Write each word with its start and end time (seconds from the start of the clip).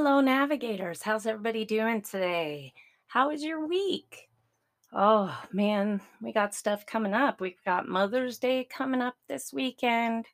Hello, 0.00 0.20
navigators. 0.20 1.02
How's 1.02 1.26
everybody 1.26 1.64
doing 1.64 2.02
today? 2.02 2.72
How 3.08 3.30
was 3.30 3.42
your 3.42 3.66
week? 3.66 4.28
Oh, 4.92 5.36
man, 5.52 6.00
we 6.22 6.32
got 6.32 6.54
stuff 6.54 6.86
coming 6.86 7.14
up. 7.14 7.40
We've 7.40 7.60
got 7.64 7.88
Mother's 7.88 8.38
Day 8.38 8.62
coming 8.70 9.00
up 9.00 9.16
this 9.26 9.52
weekend. 9.52 10.26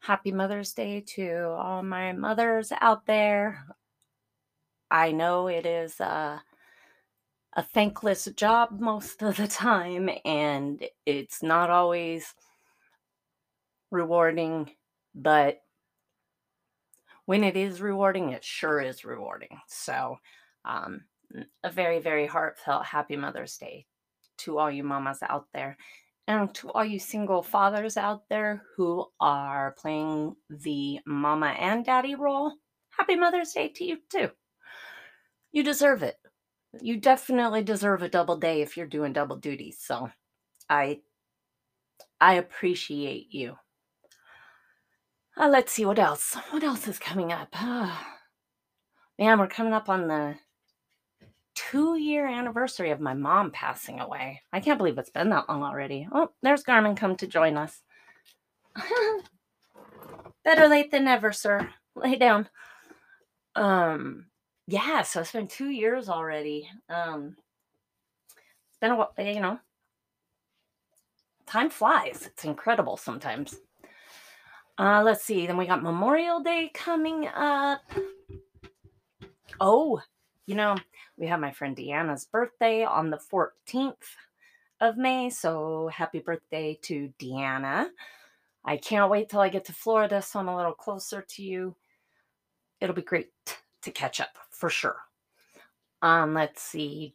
Happy 0.00 0.32
Mother's 0.32 0.72
Day 0.72 1.04
to 1.14 1.50
all 1.50 1.84
my 1.84 2.14
mothers 2.14 2.72
out 2.80 3.06
there. 3.06 3.64
I 4.90 5.12
know 5.12 5.46
it 5.46 5.66
is 5.66 6.00
uh, 6.00 6.40
a 7.52 7.62
thankless 7.62 8.24
job 8.34 8.80
most 8.80 9.22
of 9.22 9.36
the 9.36 9.46
time, 9.46 10.10
and 10.24 10.84
it's 11.06 11.44
not 11.44 11.70
always 11.70 12.34
rewarding, 13.92 14.68
but 15.14 15.60
when 17.26 17.44
it 17.44 17.56
is 17.56 17.80
rewarding, 17.80 18.30
it 18.30 18.44
sure 18.44 18.80
is 18.80 19.04
rewarding. 19.04 19.60
So, 19.68 20.16
um, 20.64 21.02
a 21.64 21.70
very, 21.70 21.98
very 21.98 22.26
heartfelt 22.26 22.86
happy 22.86 23.16
Mother's 23.16 23.56
Day 23.58 23.86
to 24.38 24.58
all 24.58 24.70
you 24.70 24.84
mamas 24.84 25.18
out 25.22 25.46
there. 25.52 25.76
And 26.28 26.52
to 26.56 26.70
all 26.72 26.84
you 26.84 26.98
single 26.98 27.42
fathers 27.42 27.96
out 27.96 28.28
there 28.28 28.62
who 28.76 29.06
are 29.20 29.76
playing 29.78 30.34
the 30.50 30.98
mama 31.06 31.48
and 31.48 31.84
daddy 31.84 32.14
role, 32.16 32.52
happy 32.90 33.16
Mother's 33.16 33.52
Day 33.52 33.68
to 33.68 33.84
you 33.84 33.98
too. 34.10 34.30
You 35.52 35.62
deserve 35.62 36.02
it. 36.02 36.16
You 36.80 36.98
definitely 36.98 37.62
deserve 37.62 38.02
a 38.02 38.08
double 38.08 38.36
day 38.36 38.60
if 38.60 38.76
you're 38.76 38.86
doing 38.86 39.12
double 39.12 39.36
duty. 39.36 39.72
So 39.72 40.10
I 40.68 41.00
I 42.20 42.34
appreciate 42.34 43.28
you. 43.32 43.56
Uh, 45.38 45.48
let's 45.48 45.72
see 45.72 45.84
what 45.84 45.98
else. 45.98 46.34
What 46.50 46.64
else 46.64 46.88
is 46.88 46.98
coming 46.98 47.30
up? 47.30 47.54
man, 49.18 49.38
we're 49.38 49.48
coming 49.48 49.74
up 49.74 49.88
on 49.88 50.08
the 50.08 50.36
two 51.54 51.96
year 51.96 52.26
anniversary 52.26 52.90
of 52.90 53.00
my 53.00 53.12
mom 53.14 53.50
passing 53.50 54.00
away. 54.00 54.40
I 54.52 54.60
can't 54.60 54.78
believe 54.78 54.96
it's 54.96 55.10
been 55.10 55.30
that 55.30 55.48
long 55.48 55.62
already. 55.62 56.08
Oh, 56.10 56.30
there's 56.42 56.62
Garmin 56.64 56.96
come 56.96 57.16
to 57.16 57.26
join 57.26 57.56
us. 57.56 57.82
Better 60.44 60.68
late 60.68 60.90
than 60.90 61.04
never, 61.04 61.32
sir. 61.32 61.68
Lay 61.94 62.16
down. 62.16 62.48
Um, 63.54 64.26
yeah, 64.66 65.02
so 65.02 65.20
it's 65.20 65.32
been 65.32 65.48
two 65.48 65.70
years 65.70 66.08
already. 66.08 66.68
Um, 66.88 67.36
it's 68.70 68.78
been 68.80 68.92
a 68.92 68.96
while, 68.96 69.12
you 69.18 69.40
know. 69.40 69.58
Time 71.46 71.70
flies. 71.70 72.24
It's 72.26 72.44
incredible 72.44 72.96
sometimes. 72.96 73.54
Uh, 74.78 75.02
let's 75.04 75.24
see. 75.24 75.46
Then 75.46 75.56
we 75.56 75.66
got 75.66 75.82
Memorial 75.82 76.40
Day 76.40 76.70
coming 76.74 77.26
up. 77.28 77.80
Oh, 79.58 80.00
you 80.46 80.54
know, 80.54 80.76
we 81.16 81.26
have 81.26 81.40
my 81.40 81.50
friend 81.50 81.76
Deanna's 81.76 82.26
birthday 82.26 82.84
on 82.84 83.10
the 83.10 83.18
14th 83.32 83.94
of 84.80 84.96
May. 84.96 85.30
So 85.30 85.88
happy 85.92 86.18
birthday 86.18 86.78
to 86.82 87.12
Deanna. 87.18 87.88
I 88.64 88.76
can't 88.76 89.10
wait 89.10 89.28
till 89.28 89.40
I 89.40 89.48
get 89.48 89.64
to 89.66 89.72
Florida 89.72 90.20
so 90.20 90.40
I'm 90.40 90.48
a 90.48 90.56
little 90.56 90.74
closer 90.74 91.22
to 91.22 91.42
you. 91.42 91.74
It'll 92.80 92.94
be 92.94 93.02
great 93.02 93.30
to 93.82 93.90
catch 93.90 94.20
up 94.20 94.36
for 94.50 94.68
sure. 94.68 94.96
Um, 96.02 96.34
let's 96.34 96.62
see. 96.62 97.14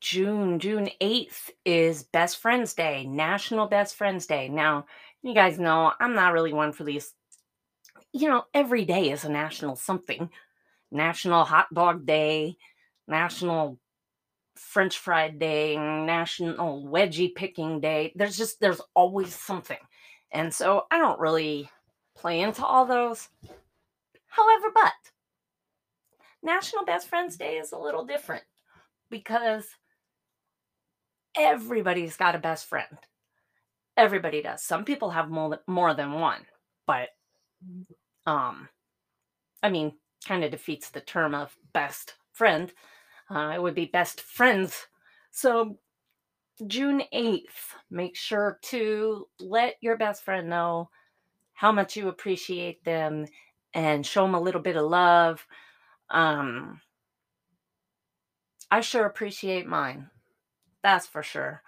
June, 0.00 0.58
June 0.58 0.90
8th 1.00 1.50
is 1.64 2.04
Best 2.04 2.38
Friends 2.38 2.74
Day, 2.74 3.04
National 3.04 3.66
Best 3.66 3.96
Friends 3.96 4.26
Day. 4.26 4.48
Now, 4.48 4.86
you 5.22 5.34
guys 5.34 5.58
know 5.58 5.92
I'm 5.98 6.14
not 6.14 6.32
really 6.32 6.52
one 6.52 6.72
for 6.72 6.84
these. 6.84 7.12
You 8.12 8.28
know, 8.28 8.44
every 8.52 8.84
day 8.84 9.10
is 9.10 9.24
a 9.24 9.30
national 9.30 9.76
something. 9.76 10.30
National 10.90 11.44
Hot 11.44 11.72
Dog 11.72 12.04
Day, 12.04 12.56
National 13.08 13.78
French 14.54 14.98
Fried 14.98 15.38
Day, 15.38 15.76
National 15.76 16.86
Wedgie 16.86 17.34
Picking 17.34 17.80
Day. 17.80 18.12
There's 18.14 18.36
just, 18.36 18.60
there's 18.60 18.80
always 18.94 19.34
something. 19.34 19.78
And 20.30 20.52
so 20.52 20.84
I 20.90 20.98
don't 20.98 21.18
really 21.18 21.70
play 22.14 22.40
into 22.40 22.64
all 22.64 22.84
those. 22.84 23.28
However, 24.26 24.66
but 24.74 24.92
National 26.42 26.84
Best 26.84 27.08
Friends 27.08 27.36
Day 27.36 27.56
is 27.56 27.72
a 27.72 27.78
little 27.78 28.04
different 28.04 28.44
because 29.10 29.66
everybody's 31.36 32.16
got 32.16 32.34
a 32.34 32.38
best 32.38 32.66
friend. 32.66 32.98
Everybody 33.96 34.42
does. 34.42 34.62
Some 34.62 34.84
people 34.84 35.10
have 35.10 35.30
more, 35.30 35.60
more 35.66 35.94
than 35.94 36.12
one, 36.12 36.46
but 36.86 37.10
um 38.26 38.68
I 39.62 39.70
mean, 39.70 39.94
kind 40.26 40.44
of 40.44 40.50
defeats 40.50 40.90
the 40.90 41.00
term 41.00 41.34
of 41.34 41.56
best 41.72 42.14
friend. 42.32 42.72
Uh, 43.30 43.52
it 43.54 43.62
would 43.62 43.74
be 43.74 43.86
best 43.86 44.20
friends. 44.20 44.86
So 45.30 45.78
June 46.66 47.02
8th, 47.12 47.74
make 47.90 48.16
sure 48.16 48.58
to 48.64 49.28
let 49.40 49.76
your 49.80 49.96
best 49.96 50.24
friend 50.24 50.48
know 50.48 50.90
how 51.54 51.72
much 51.72 51.96
you 51.96 52.08
appreciate 52.08 52.84
them 52.84 53.26
and 53.74 54.06
show 54.06 54.22
them 54.24 54.34
a 54.34 54.40
little 54.40 54.60
bit 54.60 54.76
of 54.76 54.84
love. 54.90 55.46
Um, 56.10 56.80
I 58.70 58.80
sure 58.80 59.06
appreciate 59.06 59.66
mine. 59.66 60.10
That's 60.82 61.06
for 61.06 61.22
sure. 61.22 61.62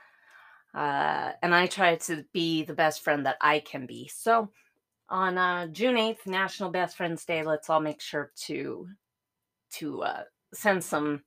Uh, 0.75 1.33
and 1.43 1.55
I 1.55 1.67
try 1.67 1.97
to 1.97 2.25
be 2.33 2.65
the 2.65 2.75
best 2.75 3.03
friend 3.03 3.27
that 3.27 3.37
I 3.41 3.61
can 3.61 3.87
be. 3.87 4.09
So 4.09 4.51
on 5.09 5.39
uh, 5.39 5.69
June 5.69 5.95
8th, 5.95 6.27
National 6.27 6.71
Best 6.71 6.97
Friends 6.97 7.25
Day, 7.25 7.45
let's 7.45 7.71
all 7.71 7.81
make 7.81 8.01
sure 8.01 8.33
to 8.47 8.89
to 9.75 10.03
uh, 10.03 10.23
send 10.53 10.83
some 10.83 11.23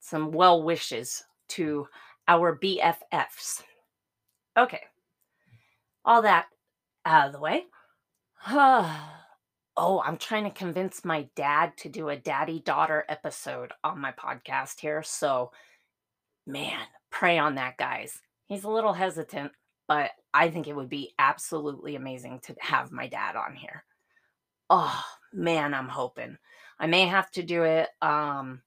some 0.00 0.32
well 0.32 0.62
wishes 0.62 1.24
to 1.48 1.86
our 2.28 2.58
BFFs. 2.58 3.62
Okay. 4.58 4.80
All 6.04 6.22
that 6.22 6.46
out 7.04 7.28
of 7.28 7.32
the 7.32 7.40
way. 7.40 7.64
oh, 9.76 10.02
I'm 10.04 10.16
trying 10.16 10.44
to 10.44 10.50
convince 10.50 11.04
my 11.04 11.28
dad 11.36 11.76
to 11.78 11.88
do 11.88 12.08
a 12.08 12.16
daddy 12.16 12.60
daughter 12.60 13.04
episode 13.08 13.72
on 13.84 14.00
my 14.00 14.12
podcast 14.12 14.80
here. 14.80 15.02
So, 15.02 15.52
man, 16.46 16.80
pray 17.10 17.38
on 17.38 17.54
that, 17.54 17.76
guys. 17.76 18.20
He's 18.46 18.64
a 18.64 18.70
little 18.70 18.92
hesitant, 18.92 19.52
but 19.88 20.10
I 20.34 20.50
think 20.50 20.66
it 20.68 20.76
would 20.76 20.88
be 20.88 21.14
absolutely 21.18 21.96
amazing 21.96 22.40
to 22.44 22.56
have 22.60 22.92
my 22.92 23.08
dad 23.08 23.36
on 23.36 23.54
here. 23.54 23.84
Oh, 24.68 25.02
man, 25.32 25.74
I'm 25.74 25.88
hoping. 25.88 26.38
I 26.78 26.86
may 26.86 27.06
have 27.06 27.30
to 27.32 27.42
do 27.42 27.62
it 27.64 27.88
um 28.00 28.62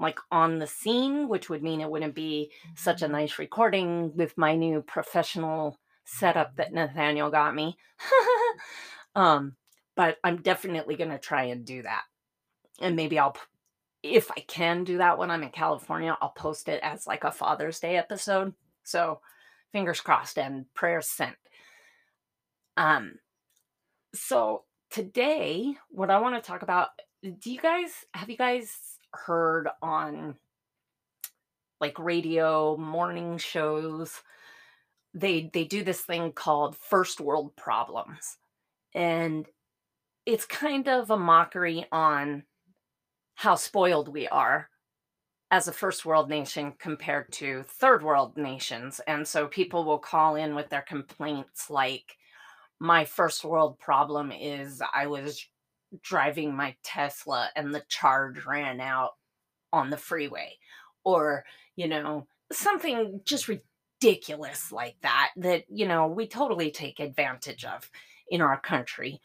like 0.00 0.18
on 0.32 0.58
the 0.58 0.66
scene, 0.66 1.28
which 1.28 1.50
would 1.50 1.62
mean 1.62 1.80
it 1.80 1.90
wouldn't 1.90 2.14
be 2.14 2.50
such 2.74 3.02
a 3.02 3.04
mm-hmm. 3.04 3.12
nice 3.12 3.38
recording 3.38 4.16
with 4.16 4.36
my 4.38 4.56
new 4.56 4.80
professional 4.80 5.78
setup 6.04 6.56
that 6.56 6.72
Nathaniel 6.72 7.30
got 7.30 7.54
me. 7.54 7.76
um, 9.14 9.56
but 9.94 10.16
I'm 10.24 10.40
definitely 10.40 10.96
going 10.96 11.10
to 11.10 11.18
try 11.18 11.44
and 11.44 11.64
do 11.64 11.82
that. 11.82 12.02
And 12.80 12.96
maybe 12.96 13.18
I'll 13.18 13.36
if 14.02 14.30
I 14.30 14.40
can 14.40 14.84
do 14.84 14.96
that 14.96 15.18
when 15.18 15.30
I'm 15.30 15.42
in 15.42 15.50
California, 15.50 16.16
I'll 16.22 16.30
post 16.30 16.70
it 16.70 16.80
as 16.82 17.06
like 17.06 17.22
a 17.22 17.30
Father's 17.30 17.78
Day 17.78 17.96
episode. 17.96 18.54
So 18.84 19.20
fingers 19.72 20.00
crossed 20.00 20.38
and 20.38 20.66
prayers 20.74 21.08
sent. 21.08 21.36
Um, 22.76 23.14
so 24.14 24.64
today, 24.90 25.74
what 25.90 26.10
I 26.10 26.18
want 26.18 26.42
to 26.42 26.46
talk 26.48 26.62
about, 26.62 26.88
do 27.22 27.50
you 27.52 27.60
guys 27.60 27.90
have 28.14 28.30
you 28.30 28.36
guys 28.36 28.72
heard 29.12 29.68
on 29.82 30.36
like 31.80 31.98
radio 31.98 32.76
morning 32.76 33.38
shows? 33.38 34.20
They 35.12 35.50
they 35.52 35.64
do 35.64 35.84
this 35.84 36.00
thing 36.00 36.32
called 36.32 36.76
first 36.76 37.20
world 37.20 37.54
problems. 37.56 38.38
And 38.94 39.46
it's 40.26 40.46
kind 40.46 40.88
of 40.88 41.10
a 41.10 41.16
mockery 41.16 41.86
on 41.92 42.44
how 43.34 43.54
spoiled 43.56 44.08
we 44.08 44.28
are 44.28 44.69
as 45.50 45.66
a 45.66 45.72
first 45.72 46.04
world 46.04 46.28
nation 46.28 46.72
compared 46.78 47.32
to 47.32 47.64
third 47.64 48.02
world 48.02 48.36
nations. 48.36 49.00
And 49.06 49.26
so 49.26 49.48
people 49.48 49.84
will 49.84 49.98
call 49.98 50.36
in 50.36 50.54
with 50.54 50.68
their 50.68 50.82
complaints 50.82 51.68
like, 51.68 52.16
my 52.80 53.04
first 53.04 53.44
world 53.44 53.78
problem 53.78 54.32
is 54.32 54.80
I 54.94 55.06
was 55.06 55.44
driving 56.02 56.54
my 56.54 56.74
Tesla 56.82 57.50
and 57.54 57.74
the 57.74 57.82
charge 57.88 58.46
ran 58.46 58.80
out 58.80 59.10
on 59.72 59.90
the 59.90 59.96
freeway. 59.96 60.56
Or, 61.04 61.44
you 61.76 61.88
know, 61.88 62.26
something 62.52 63.20
just 63.24 63.48
ridiculous 63.48 64.72
like 64.72 64.96
that, 65.02 65.30
that, 65.36 65.64
you 65.68 65.86
know, 65.86 66.06
we 66.06 66.26
totally 66.26 66.70
take 66.70 67.00
advantage 67.00 67.64
of 67.64 67.90
in 68.30 68.40
our 68.40 68.58
country 68.58 69.20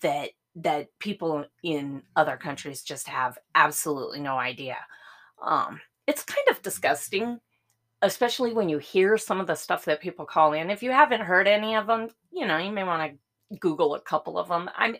that 0.00 0.30
that 0.56 0.86
people 1.00 1.44
in 1.62 2.02
other 2.14 2.36
countries 2.36 2.82
just 2.82 3.08
have 3.08 3.36
absolutely 3.54 4.20
no 4.20 4.38
idea. 4.38 4.76
Um, 5.44 5.80
it's 6.06 6.24
kind 6.24 6.48
of 6.50 6.62
disgusting, 6.62 7.40
especially 8.02 8.52
when 8.52 8.68
you 8.68 8.78
hear 8.78 9.16
some 9.16 9.40
of 9.40 9.46
the 9.46 9.54
stuff 9.54 9.84
that 9.86 10.00
people 10.00 10.24
call 10.24 10.52
in. 10.52 10.70
If 10.70 10.82
you 10.82 10.90
haven't 10.90 11.22
heard 11.22 11.46
any 11.46 11.76
of 11.76 11.86
them, 11.86 12.08
you 12.30 12.46
know, 12.46 12.58
you 12.58 12.72
may 12.72 12.84
want 12.84 13.12
to 13.12 13.56
Google 13.58 13.94
a 13.94 14.00
couple 14.00 14.38
of 14.38 14.48
them. 14.48 14.70
I'm 14.76 14.96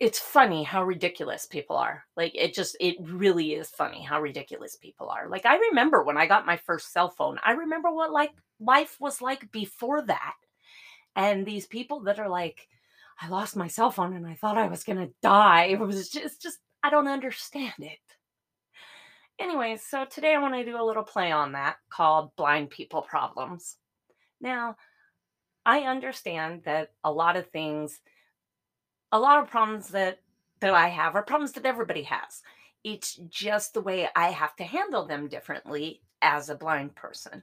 it's 0.00 0.18
funny 0.18 0.64
how 0.64 0.82
ridiculous 0.82 1.46
people 1.46 1.76
are. 1.76 2.04
Like 2.16 2.32
it 2.34 2.54
just 2.54 2.76
it 2.80 2.96
really 3.00 3.54
is 3.54 3.70
funny 3.70 4.02
how 4.02 4.20
ridiculous 4.20 4.74
people 4.74 5.08
are. 5.08 5.28
Like 5.28 5.46
I 5.46 5.56
remember 5.56 6.02
when 6.02 6.16
I 6.16 6.26
got 6.26 6.44
my 6.44 6.56
first 6.56 6.92
cell 6.92 7.08
phone. 7.08 7.38
I 7.44 7.52
remember 7.52 7.92
what 7.92 8.10
like 8.10 8.32
life 8.58 8.96
was 9.00 9.22
like 9.22 9.52
before 9.52 10.02
that. 10.02 10.34
And 11.14 11.46
these 11.46 11.66
people 11.66 12.00
that 12.00 12.18
are 12.18 12.28
like 12.28 12.66
I 13.20 13.28
lost 13.28 13.54
my 13.54 13.68
cell 13.68 13.92
phone 13.92 14.14
and 14.14 14.26
I 14.26 14.34
thought 14.34 14.58
I 14.58 14.66
was 14.66 14.82
going 14.82 14.98
to 14.98 15.14
die. 15.22 15.66
It 15.66 15.78
was 15.78 16.08
just 16.08 16.42
just 16.42 16.58
I 16.82 16.90
don't 16.90 17.06
understand 17.06 17.74
it. 17.78 18.00
Anyway, 19.42 19.76
so 19.76 20.04
today 20.04 20.34
I 20.34 20.38
want 20.38 20.54
to 20.54 20.64
do 20.64 20.80
a 20.80 20.84
little 20.84 21.02
play 21.02 21.32
on 21.32 21.52
that 21.52 21.76
called 21.90 22.34
blind 22.36 22.70
people 22.70 23.02
problems. 23.02 23.76
Now, 24.40 24.76
I 25.66 25.80
understand 25.80 26.62
that 26.64 26.92
a 27.02 27.10
lot 27.10 27.36
of 27.36 27.48
things 27.48 28.00
a 29.10 29.18
lot 29.18 29.42
of 29.42 29.50
problems 29.50 29.88
that 29.88 30.20
that 30.60 30.72
I 30.72 30.88
have 30.88 31.16
are 31.16 31.24
problems 31.24 31.52
that 31.52 31.66
everybody 31.66 32.04
has. 32.04 32.40
It's 32.84 33.16
just 33.28 33.74
the 33.74 33.80
way 33.80 34.08
I 34.14 34.30
have 34.30 34.54
to 34.56 34.64
handle 34.64 35.06
them 35.06 35.26
differently 35.26 36.02
as 36.22 36.48
a 36.48 36.54
blind 36.54 36.94
person. 36.94 37.42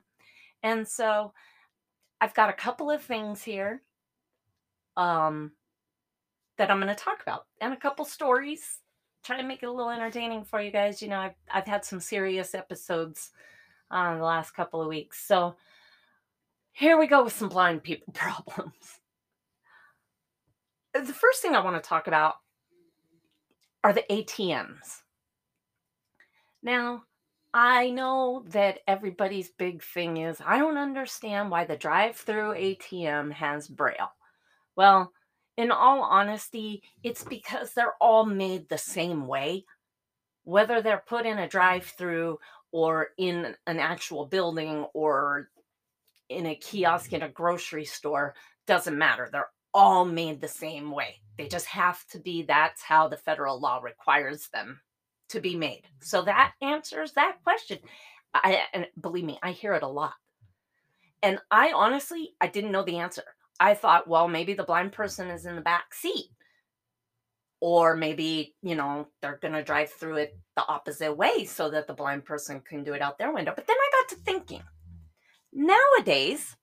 And 0.63 0.87
so 0.87 1.33
I've 2.21 2.33
got 2.33 2.49
a 2.49 2.53
couple 2.53 2.89
of 2.89 3.01
things 3.01 3.43
here 3.43 3.81
um, 4.95 5.51
that 6.57 6.71
I'm 6.71 6.79
going 6.79 6.95
to 6.95 7.03
talk 7.03 7.21
about 7.21 7.45
and 7.59 7.73
a 7.73 7.77
couple 7.77 8.05
stories. 8.05 8.79
Try 9.23 9.37
to 9.37 9.47
make 9.47 9.63
it 9.63 9.67
a 9.67 9.71
little 9.71 9.91
entertaining 9.91 10.43
for 10.43 10.61
you 10.61 10.71
guys. 10.71 11.01
You 11.01 11.09
know, 11.09 11.19
I've, 11.19 11.35
I've 11.51 11.67
had 11.67 11.85
some 11.85 11.99
serious 11.99 12.55
episodes 12.55 13.31
on 13.91 14.15
uh, 14.15 14.17
the 14.17 14.23
last 14.23 14.51
couple 14.51 14.81
of 14.81 14.87
weeks. 14.87 15.25
So 15.25 15.55
here 16.71 16.97
we 16.97 17.07
go 17.07 17.23
with 17.23 17.33
some 17.33 17.49
blind 17.49 17.83
people 17.83 18.11
problems 18.13 18.99
the 20.93 21.13
first 21.13 21.41
thing 21.41 21.55
I 21.55 21.63
want 21.63 21.81
to 21.81 21.87
talk 21.87 22.07
about 22.07 22.35
are 23.83 23.93
the 23.93 24.03
ATMs. 24.09 25.01
Now, 26.61 27.03
I 27.53 27.89
know 27.89 28.43
that 28.49 28.79
everybody's 28.87 29.49
big 29.49 29.81
thing 29.81 30.17
is 30.17 30.41
I 30.45 30.59
don't 30.59 30.77
understand 30.77 31.49
why 31.49 31.65
the 31.65 31.77
drive 31.77 32.15
through 32.15 32.53
ATM 32.53 33.31
has 33.31 33.67
Braille. 33.67 34.11
Well, 34.75 35.11
in 35.59 35.71
all 35.71 36.03
honesty, 36.03 36.81
it's 37.03 37.25
because 37.25 37.73
they're 37.73 37.95
all 37.99 38.25
made 38.25 38.69
the 38.69 38.77
same 38.77 39.27
way. 39.27 39.65
Whether 40.45 40.81
they're 40.81 41.03
put 41.05 41.25
in 41.25 41.37
a 41.37 41.49
drive 41.49 41.83
through 41.83 42.39
or 42.71 43.09
in 43.17 43.57
an 43.67 43.77
actual 43.77 44.25
building 44.25 44.85
or 44.93 45.49
in 46.29 46.45
a 46.45 46.55
kiosk 46.55 47.11
in 47.11 47.23
a 47.23 47.27
grocery 47.27 47.83
store, 47.83 48.35
doesn't 48.67 48.97
matter. 48.97 49.27
They're 49.29 49.49
all 49.73 50.05
made 50.05 50.39
the 50.39 50.47
same 50.47 50.91
way. 50.91 51.15
They 51.37 51.49
just 51.49 51.65
have 51.65 52.07
to 52.11 52.19
be, 52.19 52.43
that's 52.43 52.81
how 52.81 53.09
the 53.09 53.17
federal 53.17 53.59
law 53.59 53.81
requires 53.81 54.47
them 54.53 54.79
to 55.27 55.41
be 55.41 55.57
made. 55.57 55.83
So 55.99 56.21
that 56.21 56.53
answers 56.61 57.11
that 57.13 57.43
question. 57.43 57.79
I, 58.33 58.61
and 58.73 58.87
believe 59.01 59.25
me, 59.25 59.39
I 59.43 59.51
hear 59.51 59.73
it 59.73 59.83
a 59.83 59.87
lot. 59.87 60.13
And 61.21 61.37
I 61.51 61.73
honestly, 61.75 62.35
I 62.39 62.47
didn't 62.47 62.71
know 62.71 62.83
the 62.83 62.99
answer. 62.99 63.23
I 63.59 63.73
thought, 63.73 64.07
well, 64.07 64.27
maybe 64.27 64.53
the 64.53 64.63
blind 64.63 64.91
person 64.91 65.29
is 65.29 65.45
in 65.45 65.55
the 65.55 65.61
back 65.61 65.93
seat. 65.93 66.27
Or 67.61 67.95
maybe, 67.95 68.55
you 68.61 68.75
know, 68.75 69.07
they're 69.21 69.39
going 69.41 69.53
to 69.53 69.63
drive 69.63 69.89
through 69.89 70.15
it 70.17 70.39
the 70.55 70.65
opposite 70.65 71.13
way 71.13 71.43
so 71.43 71.69
that 71.69 71.87
the 71.87 71.93
blind 71.93 72.23
person 72.23 72.61
can 72.61 72.85
do 72.85 72.93
it 72.93 73.01
out 73.01 73.17
their 73.17 73.33
window. 73.33 73.51
But 73.53 73.67
then 73.67 73.75
I 73.77 73.89
got 73.91 74.09
to 74.09 74.23
thinking 74.23 74.63
nowadays, 75.51 76.55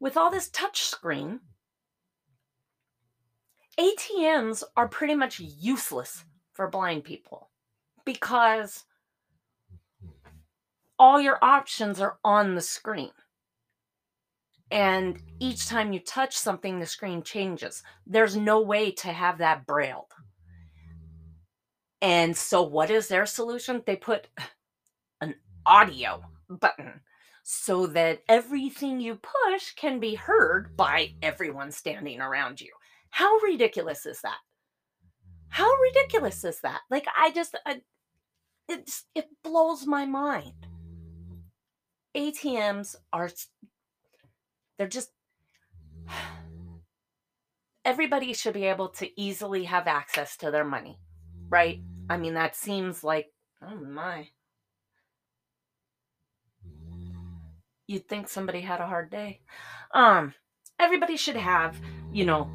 with 0.00 0.16
all 0.16 0.30
this 0.30 0.48
touch 0.48 0.82
screen, 0.82 1.40
ATMs 3.78 4.62
are 4.76 4.88
pretty 4.88 5.14
much 5.14 5.40
useless 5.40 6.24
for 6.52 6.68
blind 6.68 7.04
people 7.04 7.50
because 8.04 8.84
all 10.98 11.20
your 11.20 11.38
options 11.42 12.00
are 12.00 12.18
on 12.24 12.54
the 12.54 12.60
screen. 12.60 13.10
And 14.70 15.22
each 15.40 15.68
time 15.68 15.92
you 15.92 16.00
touch 16.00 16.36
something, 16.36 16.80
the 16.80 16.86
screen 16.86 17.22
changes. 17.22 17.82
There's 18.06 18.36
no 18.36 18.60
way 18.62 18.90
to 18.92 19.08
have 19.12 19.38
that 19.38 19.66
braille 19.66 20.08
And 22.02 22.36
so, 22.36 22.62
what 22.62 22.90
is 22.90 23.08
their 23.08 23.26
solution? 23.26 23.82
They 23.86 23.96
put 23.96 24.28
an 25.20 25.34
audio 25.66 26.22
button 26.48 27.00
so 27.42 27.86
that 27.88 28.22
everything 28.28 29.00
you 29.00 29.16
push 29.16 29.72
can 29.74 30.00
be 30.00 30.14
heard 30.14 30.76
by 30.76 31.14
everyone 31.22 31.72
standing 31.72 32.20
around 32.20 32.60
you. 32.60 32.72
How 33.10 33.38
ridiculous 33.38 34.06
is 34.06 34.20
that? 34.22 34.38
How 35.48 35.70
ridiculous 35.82 36.44
is 36.44 36.60
that? 36.62 36.82
Like 36.90 37.06
I 37.16 37.30
just 37.32 37.56
I, 37.66 37.82
it 38.68 39.28
blows 39.44 39.86
my 39.86 40.06
mind. 40.06 40.66
ATMs 42.16 42.96
are 43.12 43.30
they're 44.78 44.88
just 44.88 45.10
everybody 47.84 48.32
should 48.32 48.54
be 48.54 48.64
able 48.64 48.88
to 48.88 49.20
easily 49.20 49.64
have 49.64 49.86
access 49.86 50.36
to 50.38 50.50
their 50.50 50.64
money, 50.64 50.98
right? 51.48 51.80
I 52.08 52.16
mean 52.16 52.34
that 52.34 52.56
seems 52.56 53.04
like 53.04 53.32
oh 53.62 53.76
my 53.76 54.28
you'd 57.86 58.08
think 58.08 58.28
somebody 58.28 58.60
had 58.60 58.80
a 58.80 58.86
hard 58.86 59.10
day. 59.10 59.40
Um, 59.92 60.34
everybody 60.78 61.16
should 61.16 61.36
have, 61.36 61.76
you 62.12 62.24
know, 62.24 62.50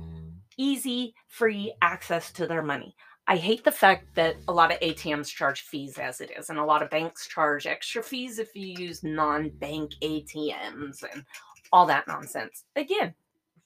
easy, 0.57 1.13
free 1.27 1.73
access 1.81 2.31
to 2.33 2.47
their 2.47 2.61
money. 2.61 2.95
I 3.27 3.35
hate 3.35 3.63
the 3.63 3.71
fact 3.71 4.15
that 4.15 4.37
a 4.47 4.53
lot 4.53 4.71
of 4.71 4.79
ATMs 4.79 5.27
charge 5.27 5.61
fees 5.61 5.99
as 5.99 6.19
it 6.19 6.31
is, 6.35 6.49
and 6.49 6.57
a 6.57 6.65
lot 6.65 6.81
of 6.81 6.89
banks 6.89 7.27
charge 7.27 7.67
extra 7.67 8.01
fees 8.01 8.39
if 8.39 8.55
you 8.55 8.73
use 8.75 9.03
non 9.03 9.49
bank 9.49 9.91
ATMs 10.01 11.03
and 11.13 11.23
all 11.71 11.85
that 11.87 12.07
nonsense. 12.07 12.63
Again, 12.75 13.13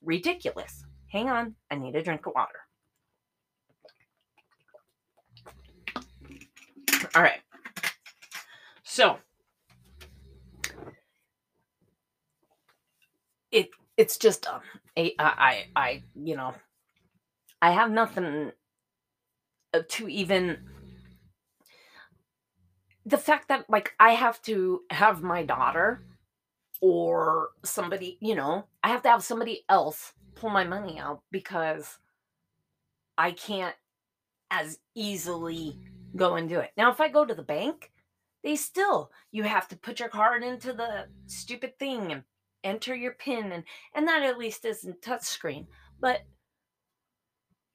ridiculous. 0.02 0.86
Hang 1.08 1.30
on, 1.30 1.56
I 1.70 1.76
need 1.76 1.96
a 1.96 2.04
drink 2.04 2.26
of 2.26 2.34
water. 2.36 2.60
All 7.16 7.22
right. 7.22 7.42
So, 8.84 9.18
it 13.52 13.70
it's 13.98 14.18
just 14.18 14.48
um, 14.48 14.62
a, 14.98 15.14
I, 15.20 15.66
I 15.76 16.04
you 16.16 16.36
know 16.36 16.54
I 17.62 17.72
have 17.72 17.92
nothing 17.92 18.52
uh, 19.74 19.82
to 19.88 20.08
even 20.08 20.58
the 23.06 23.18
fact 23.18 23.50
that 23.50 23.70
like 23.70 23.94
I 24.00 24.12
have 24.12 24.42
to 24.44 24.82
have 24.90 25.22
my 25.22 25.44
daughter 25.44 26.02
or 26.86 27.52
somebody, 27.64 28.18
you 28.20 28.36
know, 28.36 28.66
I 28.84 28.90
have 28.90 29.02
to 29.04 29.10
have 29.10 29.24
somebody 29.24 29.64
else 29.70 30.12
pull 30.36 30.50
my 30.50 30.66
money 30.66 31.00
out 31.00 31.22
because 31.32 31.98
I 33.18 33.32
can't 33.32 33.76
as 34.52 34.80
easily 34.94 35.80
go 36.14 36.36
and 36.36 36.50
do 36.50 36.60
it. 36.60 36.72
Now 36.76 36.92
if 36.92 37.00
I 37.00 37.08
go 37.08 37.24
to 37.24 37.34
the 37.34 37.42
bank, 37.42 37.94
they 38.44 38.58
still 38.58 39.12
you 39.32 39.44
have 39.44 39.70
to 39.70 39.78
put 39.78 40.02
your 40.02 40.10
card 40.10 40.44
into 40.44 40.74
the 40.74 41.06
stupid 41.26 41.80
thing 41.80 42.12
and 42.12 42.24
enter 42.66 42.94
your 42.94 43.14
pin 43.14 43.54
and 43.54 43.64
and 43.96 44.06
that 44.10 44.24
at 44.24 44.38
least 44.38 44.66
isn't 44.66 45.02
touchscreen. 45.02 45.68
But 46.02 46.26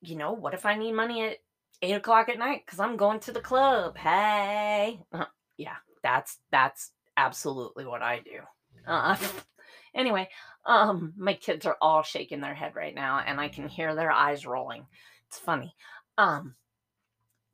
you 0.03 0.17
know 0.17 0.33
what 0.33 0.53
if 0.53 0.67
i 0.67 0.77
need 0.77 0.93
money 0.93 1.25
at 1.25 1.39
eight 1.81 1.95
o'clock 1.95 2.29
at 2.29 2.39
night 2.39 2.63
because 2.67 2.79
i'm 2.79 2.99
going 2.99 3.21
to 3.21 3.33
the 3.33 3.41
club? 3.41 3.97
Hey. 3.97 5.01
Uh, 5.15 5.25
yeah 5.57 5.77
that's 6.03 6.39
that's 6.53 6.93
absolutely 7.17 7.87
what 7.87 8.03
i 8.03 8.19
do 8.19 8.41
uh, 8.89 9.17
anyway 9.95 10.29
um 10.67 11.13
my 11.17 11.35
kids 11.35 11.67
are 11.67 11.77
all 11.81 12.03
shaking 12.03 12.41
their 12.41 12.55
head 12.55 12.75
right 12.75 12.95
now 12.95 13.23
and 13.25 13.41
i 13.41 13.49
can 13.49 13.69
hear 13.69 13.95
their 13.95 14.11
eyes 14.11 14.47
rolling. 14.47 14.87
It's 15.29 15.39
funny. 15.39 15.75
Um 16.17 16.55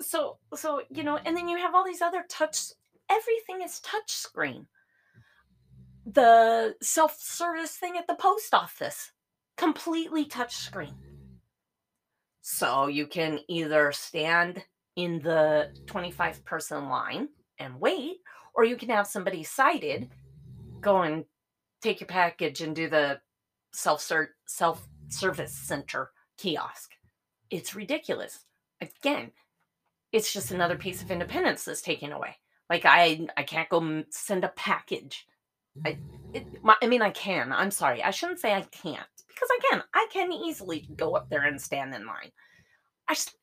so 0.01 0.39
so 0.55 0.83
you 0.91 1.03
know 1.03 1.19
and 1.25 1.37
then 1.37 1.49
you 1.49 1.59
have 1.59 1.75
all 1.75 1.85
these 1.85 2.03
other 2.03 2.25
touch 2.29 2.73
everything 3.11 3.63
is 3.65 3.81
touch 3.81 4.11
screen. 4.11 4.67
The 6.07 6.75
self-service 6.83 7.77
thing 7.77 7.97
at 7.97 8.07
the 8.07 8.15
post 8.15 8.53
office 8.53 9.13
completely 9.57 10.27
touchscreen 10.27 10.95
so 12.47 12.89
you 12.89 13.07
can 13.07 13.39
either 13.49 13.91
stand 13.93 14.63
in 14.97 15.19
the 15.21 15.71
25 15.87 16.45
person 16.45 16.89
line 16.91 17.29
and 17.59 17.81
wait 17.81 18.19
or 18.55 18.65
you 18.65 18.77
can 18.77 18.91
have 18.91 19.07
somebody 19.07 19.43
sighted 19.43 20.11
go 20.85 21.03
and 21.03 21.25
take 21.81 22.01
your 22.01 22.07
package 22.07 22.61
and 22.61 22.77
do 22.77 22.89
the 22.89 23.21
self 23.73 24.09
self 24.47 24.89
service 25.09 25.53
center 25.53 26.11
kiosk 26.39 26.93
it's 27.51 27.75
ridiculous 27.75 28.45
again 28.81 29.31
it's 30.13 30.33
just 30.33 30.51
another 30.51 30.77
piece 30.77 31.03
of 31.03 31.11
independence 31.11 31.65
that's 31.65 31.83
taken 31.83 32.13
away 32.13 32.37
like 32.71 32.85
i 32.85 33.27
i 33.37 33.43
can't 33.43 33.69
go 33.69 34.03
send 34.11 34.45
a 34.45 34.49
package 34.49 35.27
I, 35.85 35.99
it, 36.33 36.63
my, 36.63 36.77
I 36.83 36.87
mean, 36.87 37.03
I 37.03 37.11
can. 37.11 37.53
I'm 37.53 37.71
sorry. 37.71 38.03
I 38.03 38.11
shouldn't 38.11 38.39
say 38.39 38.53
I 38.55 38.63
can't 38.63 39.07
because 39.29 39.49
I 39.51 39.59
can. 39.71 39.83
I 39.93 40.07
can 40.13 40.33
easily 40.33 40.89
go 40.97 41.17
up 41.17 41.29
there 41.29 41.45
and 41.45 41.61
stand 41.61 41.95
in 41.95 42.07
line. 42.07 42.31
I 43.09 43.15
just, 43.15 43.35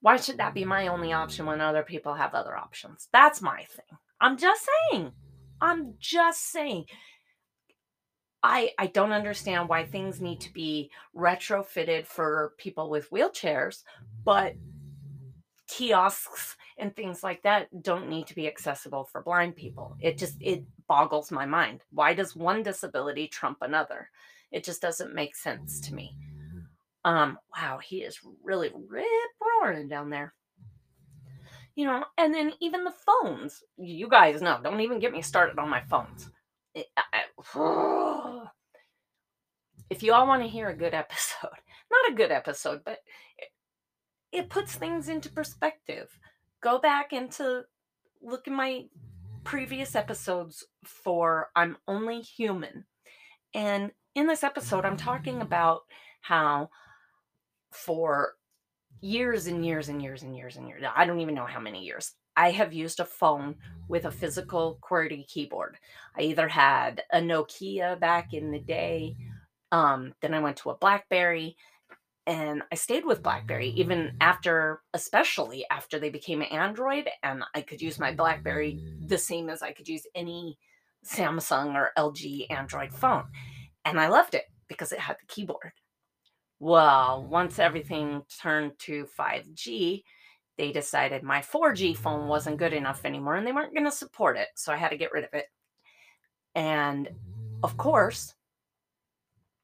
why 0.00 0.16
should 0.16 0.38
that 0.38 0.54
be 0.54 0.64
my 0.64 0.88
only 0.88 1.12
option 1.12 1.46
when 1.46 1.60
other 1.60 1.82
people 1.82 2.14
have 2.14 2.34
other 2.34 2.56
options? 2.56 3.08
That's 3.12 3.40
my 3.40 3.62
thing. 3.64 3.98
I'm 4.20 4.36
just 4.36 4.68
saying. 4.90 5.12
I'm 5.60 5.94
just 5.98 6.50
saying. 6.50 6.86
I 8.42 8.70
I 8.78 8.86
don't 8.86 9.12
understand 9.12 9.68
why 9.68 9.84
things 9.84 10.20
need 10.20 10.40
to 10.42 10.52
be 10.52 10.90
retrofitted 11.16 12.06
for 12.06 12.54
people 12.56 12.88
with 12.88 13.10
wheelchairs, 13.10 13.82
but 14.24 14.54
kiosks 15.68 16.56
and 16.78 16.94
things 16.94 17.22
like 17.22 17.42
that 17.42 17.68
don't 17.82 18.08
need 18.08 18.26
to 18.26 18.34
be 18.34 18.46
accessible 18.46 19.04
for 19.04 19.22
blind 19.22 19.56
people. 19.56 19.96
It 20.00 20.18
just 20.18 20.36
it 20.40 20.64
boggles 20.86 21.30
my 21.30 21.46
mind. 21.46 21.82
Why 21.90 22.14
does 22.14 22.36
one 22.36 22.62
disability 22.62 23.28
trump 23.28 23.58
another? 23.60 24.08
It 24.50 24.64
just 24.64 24.80
doesn't 24.80 25.14
make 25.14 25.36
sense 25.36 25.80
to 25.82 25.94
me. 25.94 26.16
Um 27.04 27.38
wow, 27.54 27.78
he 27.78 27.98
is 27.98 28.20
really 28.42 28.70
rip 28.88 29.06
roaring 29.60 29.88
down 29.88 30.10
there. 30.10 30.32
You 31.78 31.84
know, 31.84 32.02
and 32.18 32.34
then 32.34 32.54
even 32.58 32.82
the 32.82 32.92
phones. 33.06 33.62
You 33.76 34.08
guys 34.08 34.42
know, 34.42 34.58
don't 34.60 34.80
even 34.80 34.98
get 34.98 35.12
me 35.12 35.22
started 35.22 35.60
on 35.60 35.68
my 35.68 35.80
phones. 35.82 36.28
It, 36.74 36.86
I, 36.96 37.22
if 39.88 40.02
you 40.02 40.12
all 40.12 40.26
want 40.26 40.42
to 40.42 40.48
hear 40.48 40.68
a 40.68 40.76
good 40.76 40.92
episode, 41.04 41.54
not 41.88 42.10
a 42.10 42.16
good 42.16 42.32
episode, 42.32 42.80
but 42.84 42.98
it, 43.38 43.50
it 44.32 44.50
puts 44.50 44.74
things 44.74 45.08
into 45.08 45.30
perspective. 45.30 46.18
Go 46.60 46.80
back 46.80 47.12
into 47.12 47.62
look 48.20 48.48
at 48.48 48.52
my 48.52 48.86
previous 49.44 49.94
episodes 49.94 50.66
for 50.84 51.50
I'm 51.54 51.76
Only 51.86 52.22
Human. 52.22 52.86
And 53.54 53.92
in 54.16 54.26
this 54.26 54.42
episode, 54.42 54.84
I'm 54.84 54.96
talking 54.96 55.40
about 55.40 55.82
how 56.22 56.70
for 57.70 58.34
years 59.00 59.46
and 59.46 59.64
years 59.64 59.88
and 59.88 60.02
years 60.02 60.22
and 60.22 60.36
years 60.36 60.56
and 60.56 60.68
years, 60.68 60.82
I 60.94 61.04
don't 61.04 61.20
even 61.20 61.34
know 61.34 61.46
how 61.46 61.60
many 61.60 61.84
years, 61.84 62.12
I 62.36 62.50
have 62.52 62.72
used 62.72 63.00
a 63.00 63.04
phone 63.04 63.56
with 63.88 64.04
a 64.04 64.10
physical 64.10 64.78
QWERTY 64.82 65.26
keyboard. 65.26 65.76
I 66.16 66.22
either 66.22 66.48
had 66.48 67.02
a 67.12 67.18
Nokia 67.18 67.98
back 67.98 68.32
in 68.32 68.50
the 68.50 68.60
day, 68.60 69.16
um, 69.72 70.14
then 70.22 70.34
I 70.34 70.40
went 70.40 70.56
to 70.58 70.70
a 70.70 70.76
Blackberry, 70.76 71.56
and 72.26 72.62
I 72.70 72.74
stayed 72.74 73.04
with 73.04 73.22
Blackberry 73.22 73.70
even 73.70 74.12
after, 74.20 74.82
especially 74.92 75.64
after 75.70 75.98
they 75.98 76.10
became 76.10 76.44
Android, 76.50 77.08
and 77.22 77.42
I 77.54 77.62
could 77.62 77.80
use 77.80 77.98
my 77.98 78.12
Blackberry 78.12 78.78
the 79.06 79.18
same 79.18 79.48
as 79.48 79.62
I 79.62 79.72
could 79.72 79.88
use 79.88 80.06
any 80.14 80.58
Samsung 81.04 81.74
or 81.74 81.92
LG 81.96 82.50
Android 82.50 82.92
phone. 82.92 83.24
And 83.84 83.98
I 83.98 84.08
loved 84.08 84.34
it 84.34 84.44
because 84.68 84.92
it 84.92 85.00
had 85.00 85.16
the 85.20 85.26
keyboard. 85.26 85.72
Well, 86.60 87.24
once 87.24 87.58
everything 87.58 88.22
turned 88.40 88.78
to 88.80 89.06
5G, 89.18 90.02
they 90.56 90.72
decided 90.72 91.22
my 91.22 91.40
4G 91.40 91.96
phone 91.96 92.26
wasn't 92.26 92.58
good 92.58 92.72
enough 92.72 93.04
anymore 93.04 93.36
and 93.36 93.46
they 93.46 93.52
weren't 93.52 93.74
going 93.74 93.84
to 93.84 93.92
support 93.92 94.36
it. 94.36 94.48
So 94.56 94.72
I 94.72 94.76
had 94.76 94.88
to 94.88 94.96
get 94.96 95.12
rid 95.12 95.24
of 95.24 95.32
it. 95.32 95.46
And 96.54 97.08
of 97.62 97.76
course, 97.76 98.34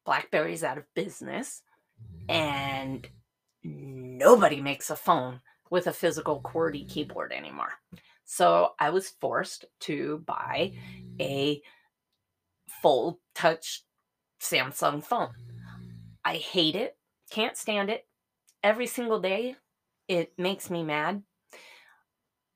Blackberry's 0.05 0.63
out 0.63 0.77
of 0.77 0.93
business 0.93 1.63
and 2.29 3.07
nobody 3.63 4.61
makes 4.61 4.89
a 4.89 4.95
phone 4.95 5.41
with 5.69 5.87
a 5.87 5.93
physical 5.93 6.41
QWERTY 6.41 6.87
keyboard 6.87 7.33
anymore. 7.33 7.73
So 8.23 8.71
I 8.79 8.89
was 8.89 9.09
forced 9.09 9.65
to 9.81 10.23
buy 10.25 10.73
a 11.19 11.61
full 12.81 13.19
touch 13.33 13.83
Samsung 14.39 15.03
phone. 15.03 15.29
I 16.25 16.37
hate 16.37 16.75
it, 16.75 16.97
can't 17.29 17.55
stand 17.55 17.89
it. 17.89 18.05
Every 18.63 18.87
single 18.87 19.19
day 19.19 19.55
it 20.07 20.33
makes 20.37 20.69
me 20.69 20.83
mad. 20.83 21.21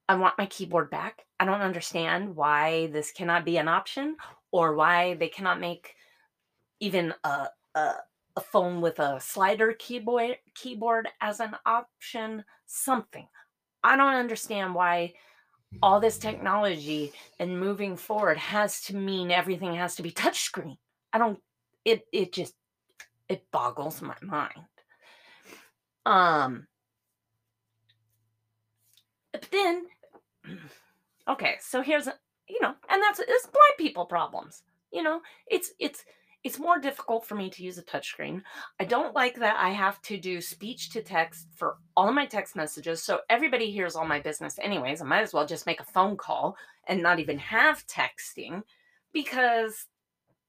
I 0.07 0.15
want 0.15 0.39
my 0.39 0.47
keyboard 0.47 0.89
back. 0.89 1.25
I 1.39 1.45
don't 1.45 1.61
understand 1.61 2.35
why 2.35 2.87
this 2.87 3.11
cannot 3.11 3.45
be 3.45 3.57
an 3.57 3.67
option 3.67 4.17
or 4.51 4.73
why 4.73 5.13
they 5.13 5.29
cannot 5.29 5.59
make 5.59 5.93
even 6.79 7.13
a, 7.23 7.49
a, 7.75 7.93
a 8.35 8.41
phone 8.41 8.81
with 8.81 8.97
a 8.99 9.19
slider 9.19 9.75
keyboard 9.77 10.37
keyboard 10.55 11.07
as 11.21 11.39
an 11.39 11.55
option 11.65 12.43
something. 12.65 13.27
I 13.83 13.95
don't 13.95 14.15
understand 14.15 14.73
why 14.73 15.13
all 15.83 15.99
this 15.99 16.17
technology 16.17 17.13
and 17.39 17.59
moving 17.59 17.95
forward 17.95 18.37
has 18.37 18.81
to 18.81 18.95
mean 18.95 19.29
everything 19.29 19.75
has 19.75 19.95
to 19.95 20.03
be 20.03 20.11
touchscreen. 20.11 20.77
I 21.13 21.19
don't 21.19 21.39
it 21.85 22.05
it 22.11 22.33
just 22.33 22.55
it 23.29 23.45
boggles 23.51 24.01
my 24.01 24.15
mind. 24.21 24.67
Um 26.05 26.67
but 29.31 29.47
then, 29.51 29.85
okay, 31.29 31.55
so 31.61 31.81
here's 31.81 32.07
a, 32.07 32.13
you 32.47 32.59
know, 32.61 32.73
and 32.89 33.01
that's 33.01 33.19
it's 33.19 33.45
blind 33.45 33.77
people 33.77 34.05
problems. 34.05 34.63
You 34.91 35.03
know, 35.03 35.21
it's 35.47 35.71
it's 35.79 36.03
it's 36.43 36.57
more 36.57 36.79
difficult 36.79 37.25
for 37.25 37.35
me 37.35 37.49
to 37.49 37.63
use 37.63 37.77
a 37.77 37.83
touchscreen. 37.83 38.41
I 38.79 38.85
don't 38.85 39.13
like 39.13 39.35
that 39.35 39.57
I 39.57 39.69
have 39.71 40.01
to 40.03 40.17
do 40.17 40.39
speech 40.39 40.89
to 40.91 41.01
text 41.01 41.47
for 41.53 41.77
all 41.97 42.07
of 42.07 42.15
my 42.15 42.25
text 42.25 42.55
messages. 42.55 43.03
So 43.03 43.19
everybody 43.29 43.71
hears 43.71 43.95
all 43.95 44.07
my 44.07 44.21
business 44.21 44.57
anyways. 44.59 45.01
I 45.01 45.05
might 45.05 45.21
as 45.21 45.33
well 45.33 45.45
just 45.45 45.65
make 45.65 45.81
a 45.81 45.85
phone 45.85 46.15
call 46.15 46.55
and 46.87 47.03
not 47.03 47.19
even 47.19 47.37
have 47.39 47.85
texting 47.87 48.63
because 49.13 49.85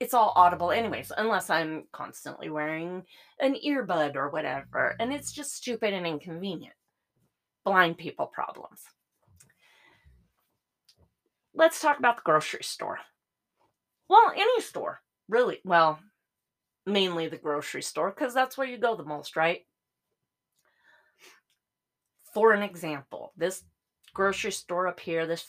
it's 0.00 0.14
all 0.14 0.32
audible 0.34 0.70
anyways, 0.72 1.12
unless 1.16 1.50
I'm 1.50 1.84
constantly 1.92 2.48
wearing 2.48 3.04
an 3.38 3.54
earbud 3.54 4.16
or 4.16 4.30
whatever. 4.30 4.96
And 4.98 5.12
it's 5.12 5.30
just 5.30 5.54
stupid 5.54 5.92
and 5.92 6.06
inconvenient 6.06 6.74
blind 7.64 7.98
people 7.98 8.26
problems. 8.26 8.80
Let's 11.54 11.80
talk 11.82 11.98
about 11.98 12.16
the 12.16 12.22
grocery 12.24 12.64
store. 12.64 12.98
Well, 14.08 14.32
any 14.34 14.60
store, 14.62 15.02
really. 15.28 15.58
Well, 15.64 16.00
mainly 16.86 17.28
the 17.28 17.36
grocery 17.36 17.82
store, 17.82 18.10
because 18.10 18.32
that's 18.32 18.56
where 18.56 18.66
you 18.66 18.78
go 18.78 18.96
the 18.96 19.04
most, 19.04 19.36
right? 19.36 19.60
For 22.32 22.52
an 22.52 22.62
example, 22.62 23.32
this 23.36 23.62
grocery 24.14 24.52
store 24.52 24.86
up 24.86 24.98
here, 24.98 25.26
this 25.26 25.44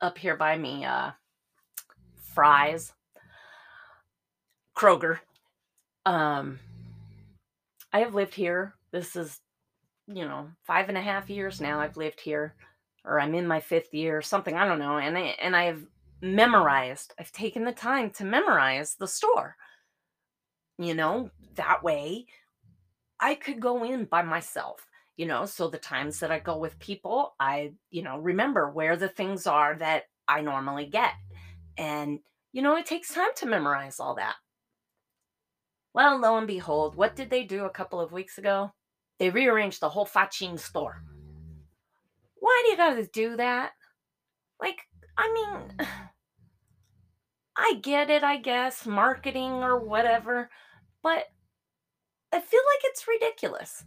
up 0.00 0.18
here 0.18 0.36
by 0.36 0.58
me, 0.58 0.84
uh, 0.84 1.12
Fry's, 2.34 2.92
Kroger. 4.76 5.20
Um, 6.04 6.58
I 7.92 8.00
have 8.00 8.14
lived 8.14 8.34
here. 8.34 8.74
This 8.90 9.16
is 9.16 9.40
you 10.06 10.24
know, 10.24 10.48
five 10.64 10.88
and 10.88 10.98
a 10.98 11.02
half 11.02 11.30
years 11.30 11.60
now 11.60 11.80
I've 11.80 11.96
lived 11.96 12.20
here, 12.20 12.54
or 13.04 13.20
I'm 13.20 13.34
in 13.34 13.46
my 13.46 13.60
fifth 13.60 13.94
year, 13.94 14.22
something, 14.22 14.56
I 14.56 14.66
don't 14.66 14.78
know. 14.78 14.98
And 14.98 15.16
I 15.16 15.36
and 15.40 15.56
I've 15.56 15.86
memorized, 16.20 17.14
I've 17.18 17.32
taken 17.32 17.64
the 17.64 17.72
time 17.72 18.10
to 18.10 18.24
memorize 18.24 18.94
the 18.94 19.08
store. 19.08 19.56
You 20.78 20.94
know, 20.94 21.30
that 21.54 21.82
way 21.82 22.26
I 23.20 23.34
could 23.34 23.60
go 23.60 23.84
in 23.84 24.04
by 24.06 24.22
myself, 24.22 24.86
you 25.16 25.26
know. 25.26 25.46
So 25.46 25.68
the 25.68 25.78
times 25.78 26.20
that 26.20 26.30
I 26.32 26.38
go 26.38 26.56
with 26.56 26.78
people, 26.78 27.34
I, 27.38 27.72
you 27.90 28.02
know, 28.02 28.18
remember 28.18 28.70
where 28.70 28.96
the 28.96 29.08
things 29.08 29.46
are 29.46 29.76
that 29.76 30.04
I 30.28 30.40
normally 30.40 30.86
get. 30.86 31.12
And, 31.78 32.20
you 32.52 32.62
know, 32.62 32.76
it 32.76 32.86
takes 32.86 33.14
time 33.14 33.30
to 33.36 33.46
memorize 33.46 34.00
all 34.00 34.16
that. 34.16 34.34
Well, 35.94 36.18
lo 36.18 36.38
and 36.38 36.46
behold, 36.46 36.94
what 36.94 37.16
did 37.16 37.30
they 37.30 37.44
do 37.44 37.64
a 37.64 37.70
couple 37.70 38.00
of 38.00 38.12
weeks 38.12 38.38
ago? 38.38 38.72
They 39.18 39.30
rearranged 39.30 39.80
the 39.80 39.90
whole 39.90 40.06
Fachin 40.06 40.58
store. 40.58 41.02
Why 42.40 42.62
do 42.64 42.70
you 42.70 42.76
gotta 42.76 43.06
do 43.06 43.36
that? 43.36 43.72
Like, 44.60 44.80
I 45.18 45.32
mean, 45.32 45.86
I 47.56 47.74
get 47.82 48.08
it, 48.08 48.24
I 48.24 48.38
guess, 48.38 48.86
marketing 48.86 49.52
or 49.52 49.78
whatever, 49.78 50.50
but 51.02 51.26
I 52.32 52.40
feel 52.40 52.60
like 52.60 52.80
it's 52.84 53.06
ridiculous. 53.06 53.84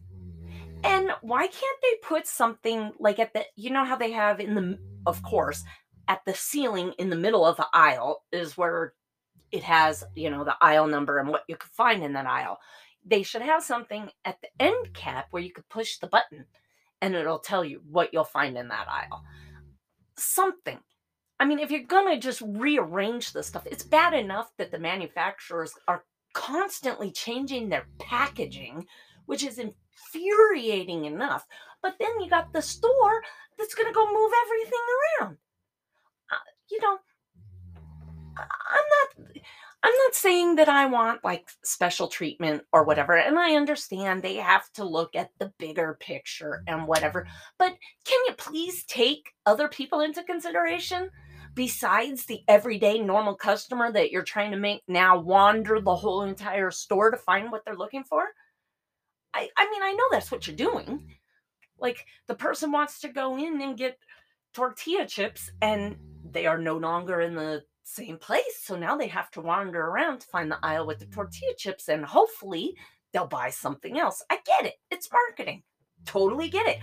And 0.84 1.12
why 1.22 1.48
can't 1.48 1.82
they 1.82 1.98
put 2.08 2.28
something 2.28 2.92
like 3.00 3.18
at 3.18 3.34
the, 3.34 3.44
you 3.56 3.72
know 3.72 3.84
how 3.84 3.96
they 3.96 4.12
have 4.12 4.40
in 4.40 4.54
the, 4.54 4.78
of 5.08 5.24
course, 5.24 5.64
at 6.08 6.22
the 6.26 6.36
ceiling 6.36 6.94
in 7.00 7.10
the 7.10 7.16
middle 7.16 7.44
of 7.44 7.58
the 7.58 7.66
aisle 7.74 8.24
is 8.32 8.56
where 8.56 8.94
it 9.52 9.64
has, 9.64 10.04
you 10.16 10.30
know, 10.30 10.44
the 10.44 10.56
aisle 10.62 10.88
number 10.88 11.18
and 11.18 11.30
what 11.30 11.44
you 11.48 11.56
could 11.56 11.72
find 11.72 12.04
in 12.04 12.14
that 12.14 12.26
aisle 12.26 12.60
they 13.06 13.24
should 13.24 13.44
have 13.44 13.64
something 13.64 14.10
at 14.26 14.42
the 14.42 14.50
end 14.60 14.94
cap 14.94 15.28
where 15.30 15.44
you 15.44 15.54
could 15.54 15.70
push 15.70 15.98
the 15.98 16.08
button 16.08 16.46
and 17.02 17.14
it'll 17.14 17.40
tell 17.40 17.64
you 17.64 17.82
what 17.90 18.12
you'll 18.12 18.24
find 18.24 18.58
in 18.58 18.68
that 18.70 18.88
aisle. 18.90 19.24
Something. 20.18 20.80
I 21.40 21.46
mean, 21.46 21.60
if 21.60 21.70
you're 21.70 21.84
going 21.84 22.14
to 22.14 22.20
just 22.20 22.42
rearrange 22.42 23.32
the 23.32 23.44
stuff, 23.44 23.68
it's 23.68 23.84
bad 23.84 24.14
enough 24.14 24.52
that 24.58 24.72
the 24.72 24.80
manufacturers 24.80 25.74
are 25.88 26.06
constantly 26.34 27.12
changing 27.12 27.70
their 27.70 27.88
packaging, 28.00 28.88
which 29.26 29.44
is 29.44 29.60
infuriating 29.60 31.06
enough. 31.06 31.46
But 31.84 31.96
then 32.00 32.22
you 32.22 32.30
got 32.30 32.54
the 32.54 32.62
store 32.62 33.22
that's 33.58 33.76
going 33.76 33.88
to 33.88 33.94
go 33.94 34.12
move 34.12 34.32
everything 34.46 34.80
around. 35.22 35.38
Uh, 36.32 36.38
you 36.72 36.82
know, 36.82 36.98
I'm 38.38 39.26
not 39.26 39.44
I'm 39.84 39.94
not 39.94 40.16
saying 40.16 40.56
that 40.56 40.68
I 40.68 40.88
want 40.88 41.24
like 41.24 41.48
special 41.64 42.08
treatment 42.08 42.64
or 42.74 42.82
mm-hmm. 42.82 42.88
whatever. 42.88 43.16
And 43.16 43.38
I 43.38 43.56
understand 43.56 44.24
they 44.24 44.36
have 44.36 44.72
to 44.74 44.84
look 44.84 45.16
at 45.16 45.30
the 45.38 45.54
bigger 45.60 45.98
picture 46.00 46.64
and 46.68 46.88
whatever. 46.88 47.22
Mm-hmm. 47.22 47.30
But 47.60 47.76
can 48.04 48.20
you 48.28 48.34
please 48.34 48.84
take 48.86 49.34
other 49.46 49.68
people 49.68 50.02
into 50.02 50.24
consideration? 50.24 51.12
besides 51.56 52.26
the 52.26 52.42
everyday 52.48 53.00
normal 53.00 53.34
customer 53.34 53.92
that 53.92 54.12
you're 54.12 54.24
trying 54.24 54.52
to 54.52 54.58
make 54.58 54.82
now 54.88 55.18
wander 55.18 55.80
the 55.80 55.96
whole 55.96 56.24
entire 56.24 56.70
store 56.70 57.10
to 57.10 57.18
find 57.18 57.52
what 57.52 57.64
they're 57.66 57.78
looking 57.78 58.04
for? 58.04 58.26
I, 59.34 59.50
I 59.58 59.70
mean, 59.70 59.82
I 59.82 59.94
know 59.94 60.04
that's 60.12 60.32
what 60.32 60.48
you're 60.48 60.56
doing. 60.56 61.16
Like 61.80 62.06
the 62.28 62.36
person 62.36 62.72
wants 62.72 63.00
to 63.02 63.08
go 63.08 63.38
in 63.38 63.62
and 63.62 63.78
get 63.78 63.98
tortilla 64.54 65.06
chips 65.08 65.50
and 65.62 65.96
they 66.30 66.46
are 66.46 66.58
no 66.58 66.78
longer 66.78 67.22
in 67.22 67.36
the 67.36 67.64
same 67.86 68.18
place. 68.18 68.60
So 68.62 68.76
now 68.76 68.98
they 68.98 69.08
have 69.08 69.32
to 69.32 69.42
wander 69.42 69.80
around 69.80 70.20
to 70.20 70.28
find 70.28 70.52
the 70.52 70.58
aisle 70.64 70.88
with 70.88 71.00
the 71.00 71.06
tortilla 71.06 71.54
chips 71.56 71.88
and 71.88 72.04
hopefully 72.04 72.76
they'll 73.14 73.28
buy 73.28 73.52
something 73.52 74.00
else. 74.00 74.24
I 74.30 74.40
get 74.46 74.66
it. 74.66 74.74
It's 74.92 75.10
marketing. 75.12 75.64
Totally 76.04 76.50
get 76.50 76.68
it. 76.68 76.80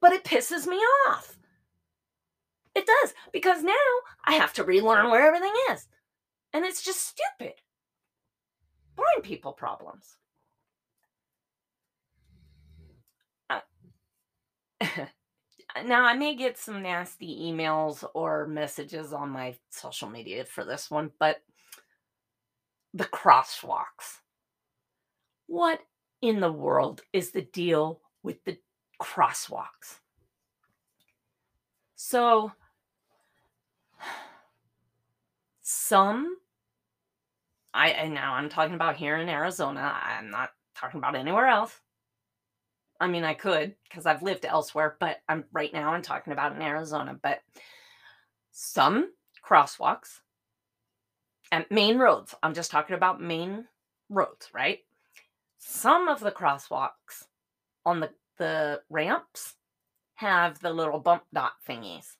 But 0.00 0.12
it 0.12 0.24
pisses 0.24 0.66
me 0.66 0.76
off. 1.08 1.36
It 2.76 2.86
does 2.86 3.14
because 3.32 3.62
now 3.62 3.72
I 4.24 4.34
have 4.34 4.52
to 4.54 4.64
relearn 4.64 5.10
where 5.10 5.26
everything 5.26 5.54
is. 5.70 5.88
And 6.52 6.64
it's 6.64 6.82
just 6.82 7.06
stupid. 7.06 7.54
Blind 8.94 9.24
people 9.24 9.52
problems. 9.52 10.16
Uh, 13.50 13.60
now 15.84 16.04
I 16.04 16.14
may 16.14 16.34
get 16.34 16.58
some 16.58 16.82
nasty 16.82 17.50
emails 17.50 18.04
or 18.14 18.46
messages 18.46 19.12
on 19.12 19.30
my 19.30 19.56
social 19.70 20.08
media 20.08 20.44
for 20.44 20.64
this 20.64 20.90
one, 20.90 21.10
but 21.18 21.42
the 22.94 23.04
crosswalks. 23.04 24.20
What 25.46 25.80
in 26.22 26.40
the 26.40 26.52
world 26.52 27.02
is 27.12 27.30
the 27.30 27.42
deal 27.42 28.00
with 28.22 28.42
the 28.44 28.58
crosswalks? 29.00 30.00
So 31.94 32.52
some 35.62 36.36
I 37.74 38.08
now 38.08 38.34
I'm 38.34 38.48
talking 38.48 38.74
about 38.74 38.96
here 38.96 39.16
in 39.18 39.28
Arizona. 39.28 39.94
I'm 40.02 40.30
not 40.30 40.50
talking 40.74 40.98
about 40.98 41.14
anywhere 41.14 41.46
else. 41.46 41.78
I 43.00 43.08
mean, 43.08 43.24
I 43.24 43.34
could 43.34 43.74
because 43.88 44.06
I've 44.06 44.22
lived 44.22 44.44
elsewhere, 44.44 44.96
but 44.98 45.18
I'm 45.28 45.44
right 45.52 45.72
now 45.72 45.92
I'm 45.92 46.02
talking 46.02 46.32
about 46.32 46.54
in 46.54 46.62
Arizona. 46.62 47.18
But 47.20 47.40
some 48.52 49.12
crosswalks 49.46 50.20
and 51.52 51.66
main 51.70 51.98
roads, 51.98 52.34
I'm 52.42 52.54
just 52.54 52.70
talking 52.70 52.96
about 52.96 53.20
main 53.20 53.66
roads, 54.08 54.48
right? 54.52 54.80
Some 55.58 56.08
of 56.08 56.20
the 56.20 56.32
crosswalks 56.32 57.24
on 57.84 58.00
the, 58.00 58.10
the 58.38 58.82
ramps 58.90 59.54
have 60.14 60.60
the 60.60 60.72
little 60.72 60.98
bump 60.98 61.24
dot 61.32 61.52
thingies. 61.68 62.16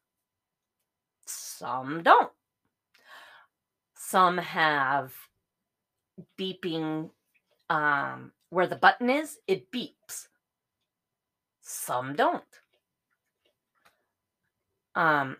Some 1.26 2.02
don't. 2.02 2.32
Some 3.94 4.38
have 4.38 5.12
beeping 6.38 7.10
um, 7.68 8.32
where 8.50 8.66
the 8.66 8.76
button 8.76 9.10
is, 9.10 9.38
it 9.46 9.70
beeps. 9.72 10.28
Some 11.68 12.14
don't. 12.14 12.44
Um, 14.94 15.38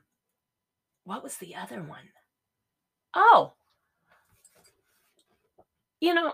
what 1.05 1.23
was 1.23 1.37
the 1.37 1.55
other 1.55 1.81
one? 1.81 2.11
Oh, 3.15 3.53
you 6.01 6.15
know, 6.15 6.33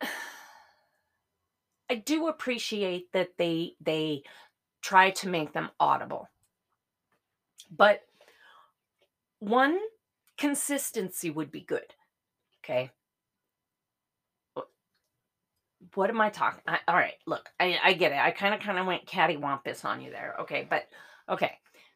I 1.88 1.94
do 1.94 2.26
appreciate 2.26 3.12
that 3.12 3.30
they 3.38 3.74
they 3.80 4.24
try 4.82 5.10
to 5.10 5.28
make 5.28 5.52
them 5.52 5.70
audible. 5.78 6.28
But 7.70 8.02
one 9.38 9.78
consistency 10.36 11.30
would 11.30 11.52
be 11.52 11.60
good. 11.60 11.94
Okay 12.64 12.90
what 15.94 16.10
am 16.10 16.20
I 16.20 16.30
talking? 16.30 16.62
All 16.88 16.94
right, 16.94 17.14
look, 17.26 17.48
I, 17.58 17.78
I 17.82 17.92
get 17.94 18.12
it. 18.12 18.18
I 18.18 18.30
kind 18.30 18.54
of 18.54 18.60
kind 18.60 18.78
of 18.78 18.86
went 18.86 19.06
cattywampus 19.06 19.84
on 19.84 20.00
you 20.00 20.10
there. 20.10 20.36
Okay, 20.40 20.66
but 20.68 20.84
okay. 21.28 21.52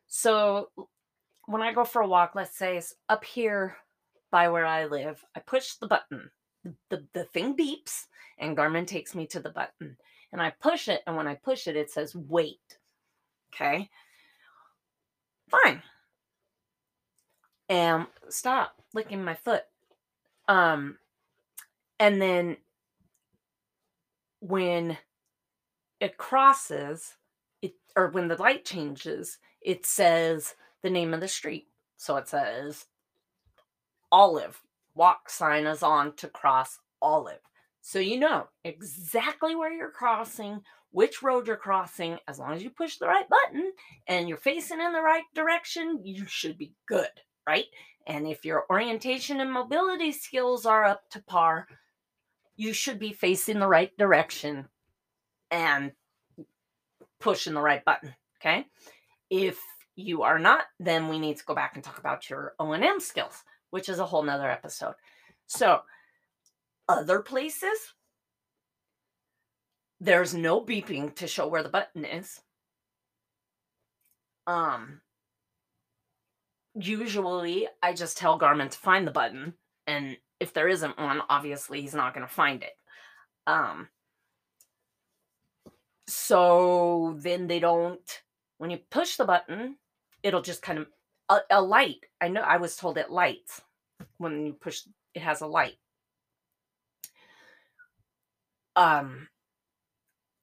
So 0.06 0.70
when 1.46 1.62
I 1.62 1.72
go 1.72 1.84
for 1.84 2.02
a 2.02 2.08
walk, 2.08 2.32
let's 2.34 2.56
say 2.56 2.76
it's 2.76 2.94
up 3.08 3.24
here 3.24 3.76
by 4.30 4.48
where 4.48 4.66
I 4.66 4.86
live, 4.86 5.24
I 5.36 5.40
push 5.40 5.74
the 5.74 5.86
button. 5.86 6.30
The, 6.64 6.74
the, 6.90 7.04
the 7.12 7.24
thing 7.24 7.56
beeps 7.56 8.06
and 8.38 8.56
Garmin 8.56 8.86
takes 8.86 9.14
me 9.14 9.26
to 9.28 9.40
the 9.40 9.50
button. 9.50 9.96
And 10.32 10.42
I 10.42 10.50
push 10.50 10.88
it, 10.88 11.02
and 11.06 11.16
when 11.16 11.28
I 11.28 11.36
push 11.36 11.68
it, 11.68 11.76
it 11.76 11.90
says 11.90 12.16
wait. 12.16 12.78
Okay. 13.54 13.88
Fine. 15.48 15.82
And 17.68 18.06
stop 18.28 18.74
licking 18.94 19.22
my 19.22 19.34
foot. 19.34 19.62
Um, 20.48 20.98
and 22.00 22.20
then 22.20 22.56
when 24.46 24.98
it 26.00 26.18
crosses 26.18 27.14
it 27.62 27.74
or 27.96 28.08
when 28.08 28.28
the 28.28 28.36
light 28.36 28.64
changes 28.64 29.38
it 29.62 29.86
says 29.86 30.54
the 30.82 30.90
name 30.90 31.14
of 31.14 31.20
the 31.20 31.28
street. 31.28 31.68
So 31.96 32.16
it 32.16 32.28
says 32.28 32.84
olive. 34.12 34.60
Walk 34.94 35.30
sign 35.30 35.66
is 35.66 35.82
on 35.82 36.14
to 36.16 36.28
cross 36.28 36.78
olive. 37.00 37.40
So 37.80 37.98
you 37.98 38.18
know 38.18 38.48
exactly 38.64 39.54
where 39.54 39.72
you're 39.72 39.90
crossing 39.90 40.60
which 40.90 41.22
road 41.22 41.46
you're 41.46 41.56
crossing. 41.56 42.18
As 42.28 42.38
long 42.38 42.52
as 42.52 42.62
you 42.62 42.70
push 42.70 42.98
the 42.98 43.06
right 43.06 43.26
button 43.28 43.72
and 44.06 44.28
you're 44.28 44.36
facing 44.36 44.80
in 44.80 44.92
the 44.92 45.00
right 45.00 45.24
direction 45.34 46.00
you 46.04 46.26
should 46.26 46.58
be 46.58 46.74
good 46.86 47.08
right? 47.46 47.66
And 48.06 48.26
if 48.26 48.44
your 48.44 48.64
orientation 48.70 49.40
and 49.40 49.50
mobility 49.52 50.12
skills 50.12 50.66
are 50.66 50.84
up 50.84 51.08
to 51.10 51.22
par 51.22 51.66
you 52.56 52.72
should 52.72 52.98
be 52.98 53.12
facing 53.12 53.58
the 53.58 53.66
right 53.66 53.96
direction 53.98 54.68
and 55.50 55.92
pushing 57.20 57.54
the 57.54 57.60
right 57.60 57.84
button. 57.84 58.14
Okay. 58.40 58.66
If 59.30 59.58
you 59.96 60.22
are 60.22 60.38
not, 60.38 60.64
then 60.78 61.08
we 61.08 61.18
need 61.18 61.38
to 61.38 61.44
go 61.44 61.54
back 61.54 61.74
and 61.74 61.84
talk 61.84 61.98
about 61.98 62.28
your 62.28 62.54
O&M 62.58 63.00
skills, 63.00 63.42
which 63.70 63.88
is 63.88 63.98
a 63.98 64.06
whole 64.06 64.22
nother 64.22 64.50
episode. 64.50 64.94
So 65.46 65.80
other 66.88 67.20
places, 67.20 67.78
there's 70.00 70.34
no 70.34 70.60
beeping 70.60 71.14
to 71.16 71.26
show 71.26 71.48
where 71.48 71.62
the 71.62 71.68
button 71.68 72.04
is. 72.04 72.40
Um, 74.46 75.00
usually 76.74 77.68
I 77.82 77.94
just 77.94 78.18
tell 78.18 78.38
Garmin 78.38 78.70
to 78.70 78.78
find 78.78 79.06
the 79.06 79.12
button 79.12 79.54
and 79.86 80.16
if 80.40 80.52
there 80.52 80.68
isn't 80.68 80.98
one, 80.98 81.22
obviously 81.28 81.80
he's 81.80 81.94
not 81.94 82.14
going 82.14 82.26
to 82.26 82.32
find 82.32 82.62
it. 82.62 82.76
Um, 83.46 83.88
so 86.06 87.16
then 87.18 87.46
they 87.46 87.60
don't, 87.60 88.22
when 88.58 88.70
you 88.70 88.78
push 88.90 89.16
the 89.16 89.24
button, 89.24 89.76
it'll 90.22 90.42
just 90.42 90.62
kind 90.62 90.78
of, 90.78 90.86
a, 91.28 91.38
a 91.50 91.62
light. 91.62 92.04
I 92.20 92.28
know 92.28 92.42
I 92.42 92.58
was 92.58 92.76
told 92.76 92.98
it 92.98 93.10
lights 93.10 93.62
when 94.18 94.46
you 94.46 94.52
push, 94.52 94.82
it 95.14 95.22
has 95.22 95.40
a 95.40 95.46
light. 95.46 95.76
Um, 98.76 99.28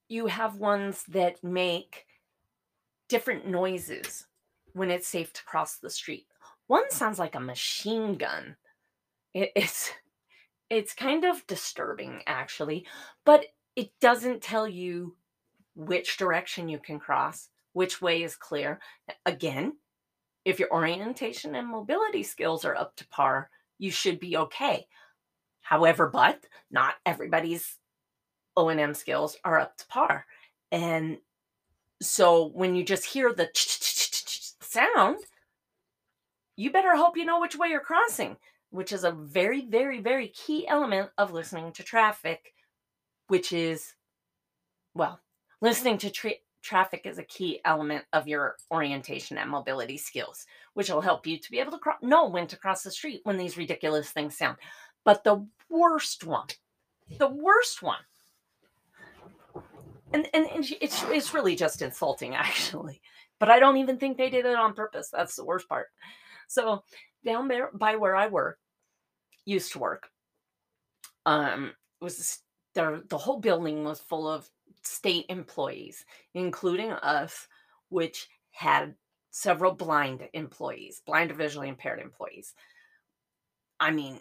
you 0.08 0.26
have 0.26 0.56
ones 0.56 1.04
that 1.08 1.42
make 1.44 2.06
different 3.08 3.46
noises 3.46 4.26
when 4.72 4.90
it's 4.90 5.06
safe 5.06 5.32
to 5.34 5.44
cross 5.44 5.76
the 5.76 5.90
street. 5.90 6.26
One 6.66 6.90
sounds 6.90 7.18
like 7.18 7.34
a 7.34 7.40
machine 7.40 8.16
gun 8.16 8.56
it, 9.34 9.52
it's 9.56 9.90
it's 10.70 10.94
kind 10.94 11.24
of 11.24 11.46
disturbing 11.46 12.22
actually, 12.26 12.86
but 13.24 13.44
it 13.76 13.90
doesn't 14.00 14.42
tell 14.42 14.66
you 14.66 15.16
which 15.74 16.16
direction 16.16 16.68
you 16.68 16.78
can 16.78 16.98
cross, 16.98 17.48
which 17.72 18.00
way 18.00 18.22
is 18.22 18.36
clear. 18.36 18.80
Again, 19.26 19.74
if 20.44 20.58
your 20.58 20.72
orientation 20.72 21.54
and 21.54 21.68
mobility 21.68 22.22
skills 22.22 22.64
are 22.64 22.74
up 22.74 22.96
to 22.96 23.08
par, 23.08 23.50
you 23.78 23.90
should 23.90 24.18
be 24.18 24.36
okay. 24.36 24.86
However, 25.60 26.08
but 26.08 26.44
not 26.70 26.94
everybody's 27.06 27.76
O&M 28.56 28.94
skills 28.94 29.36
are 29.44 29.60
up 29.60 29.76
to 29.78 29.86
par. 29.88 30.26
And 30.70 31.18
so 32.00 32.46
when 32.46 32.74
you 32.74 32.84
just 32.84 33.04
hear 33.04 33.32
the 33.32 33.48
sound, 34.60 35.18
you 36.56 36.72
better 36.72 36.96
hope 36.96 37.16
you 37.16 37.24
know 37.24 37.40
which 37.40 37.56
way 37.56 37.68
you're 37.68 37.80
crossing 37.80 38.36
which 38.72 38.90
is 38.90 39.04
a 39.04 39.12
very, 39.12 39.66
very, 39.66 40.00
very 40.00 40.28
key 40.28 40.66
element 40.66 41.10
of 41.18 41.30
listening 41.30 41.72
to 41.72 41.82
traffic, 41.82 42.54
which 43.28 43.52
is, 43.52 43.94
well, 44.94 45.20
listening 45.60 45.98
to 45.98 46.10
tra- 46.10 46.40
traffic 46.62 47.02
is 47.04 47.18
a 47.18 47.24
key 47.24 47.60
element 47.66 48.04
of 48.14 48.26
your 48.26 48.56
orientation 48.70 49.36
and 49.36 49.50
mobility 49.50 49.98
skills, 49.98 50.46
which 50.72 50.88
will 50.88 51.02
help 51.02 51.26
you 51.26 51.38
to 51.38 51.50
be 51.50 51.58
able 51.58 51.72
to 51.72 51.78
cro- 51.78 51.94
know 52.00 52.26
when 52.28 52.46
to 52.46 52.56
cross 52.56 52.82
the 52.82 52.90
street 52.90 53.20
when 53.24 53.36
these 53.36 53.58
ridiculous 53.58 54.10
things 54.10 54.38
sound. 54.38 54.56
But 55.04 55.22
the 55.22 55.46
worst 55.68 56.24
one, 56.24 56.46
the 57.18 57.28
worst 57.28 57.82
one, 57.82 58.00
and, 60.14 60.26
and, 60.32 60.46
and 60.46 60.64
it's, 60.80 61.02
it's 61.04 61.34
really 61.34 61.56
just 61.56 61.82
insulting, 61.82 62.34
actually. 62.34 63.02
But 63.38 63.50
I 63.50 63.58
don't 63.58 63.76
even 63.76 63.98
think 63.98 64.16
they 64.16 64.30
did 64.30 64.46
it 64.46 64.56
on 64.56 64.72
purpose. 64.72 65.10
That's 65.12 65.36
the 65.36 65.44
worst 65.44 65.68
part. 65.68 65.88
So, 66.48 66.84
down 67.22 67.48
there 67.48 67.70
by 67.74 67.96
where 67.96 68.16
I 68.16 68.28
work, 68.28 68.58
used 69.44 69.72
to 69.72 69.78
work, 69.78 70.08
um, 71.26 71.72
was 72.00 72.40
the, 72.74 73.02
the 73.08 73.18
whole 73.18 73.40
building 73.40 73.84
was 73.84 74.00
full 74.00 74.28
of 74.28 74.48
state 74.82 75.26
employees, 75.28 76.04
including 76.34 76.92
us, 76.92 77.46
which 77.88 78.28
had 78.50 78.94
several 79.30 79.72
blind 79.72 80.28
employees, 80.32 81.02
blind 81.06 81.30
or 81.30 81.34
visually 81.34 81.68
impaired 81.68 82.00
employees. 82.00 82.54
I 83.80 83.90
mean, 83.90 84.20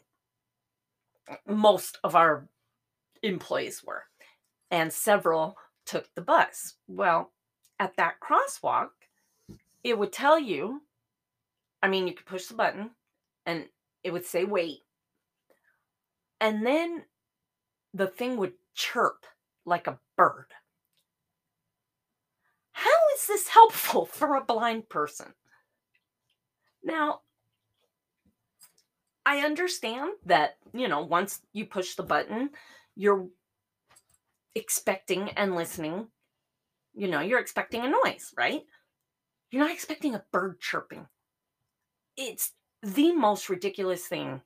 most 1.48 1.98
of 2.04 2.16
our 2.16 2.48
employees 3.24 3.84
were, 3.84 4.04
and 4.70 4.92
several 4.92 5.56
took 5.86 6.08
the 6.16 6.22
bus. 6.22 6.76
Well, 6.88 7.32
at 7.80 7.96
that 7.98 8.16
crosswalk, 8.22 8.90
it 9.84 9.98
would 9.98 10.14
tell 10.14 10.40
you 10.40 10.82
I 11.82 11.88
mean, 11.88 12.08
you 12.08 12.14
could 12.14 12.26
push 12.26 12.46
the 12.46 12.54
button 12.54 12.92
and 13.46 13.66
it 14.04 14.12
would 14.12 14.26
say 14.26 14.46
wait. 14.46 14.80
And 16.42 16.66
then 16.66 17.04
the 17.94 18.08
thing 18.08 18.36
would 18.38 18.54
chirp 18.74 19.26
like 19.64 19.86
a 19.86 20.00
bird. 20.18 20.48
How 22.72 22.90
is 23.16 23.28
this 23.28 23.50
helpful 23.50 24.06
for 24.12 24.36
a 24.36 24.44
blind 24.44 24.90
person? 24.90 25.28
Now, 26.84 27.22
I 29.24 29.46
understand 29.46 30.14
that, 30.26 30.58
you 30.74 30.88
know, 30.88 31.04
once 31.04 31.42
you 31.54 31.66
push 31.68 31.94
the 31.94 32.02
button, 32.02 32.50
you're 32.96 33.28
expecting 34.56 35.30
and 35.30 35.56
listening. 35.56 36.08
You 36.96 37.08
know, 37.08 37.22
you're 37.22 37.40
expecting 37.40 37.86
a 37.86 37.94
noise, 38.04 38.34
right? 38.36 38.64
You're 39.52 39.62
not 39.62 39.72
expecting 39.72 40.16
a 40.16 40.26
bird 40.32 40.60
chirping. 40.60 41.06
It's 42.18 42.54
the 42.82 43.14
most 43.14 43.48
ridiculous 43.48 44.08
thing. 44.08 44.42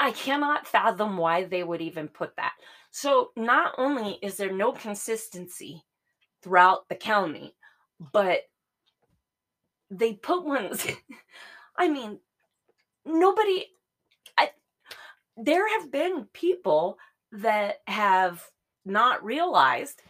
I 0.00 0.10
cannot 0.12 0.66
fathom 0.66 1.16
why 1.16 1.44
they 1.44 1.62
would 1.62 1.80
even 1.80 2.08
put 2.08 2.36
that. 2.36 2.52
So 2.90 3.30
not 3.36 3.74
only 3.78 4.18
is 4.22 4.36
there 4.36 4.52
no 4.52 4.72
consistency 4.72 5.82
throughout 6.42 6.88
the 6.88 6.96
county, 6.96 7.54
but 8.12 8.40
they 9.90 10.14
put 10.14 10.44
ones 10.44 10.86
I 11.76 11.88
mean, 11.88 12.20
nobody 13.04 13.66
I 14.38 14.50
there 15.36 15.68
have 15.80 15.90
been 15.90 16.26
people 16.32 16.98
that 17.32 17.76
have 17.86 18.44
not 18.84 19.24
realized 19.24 20.02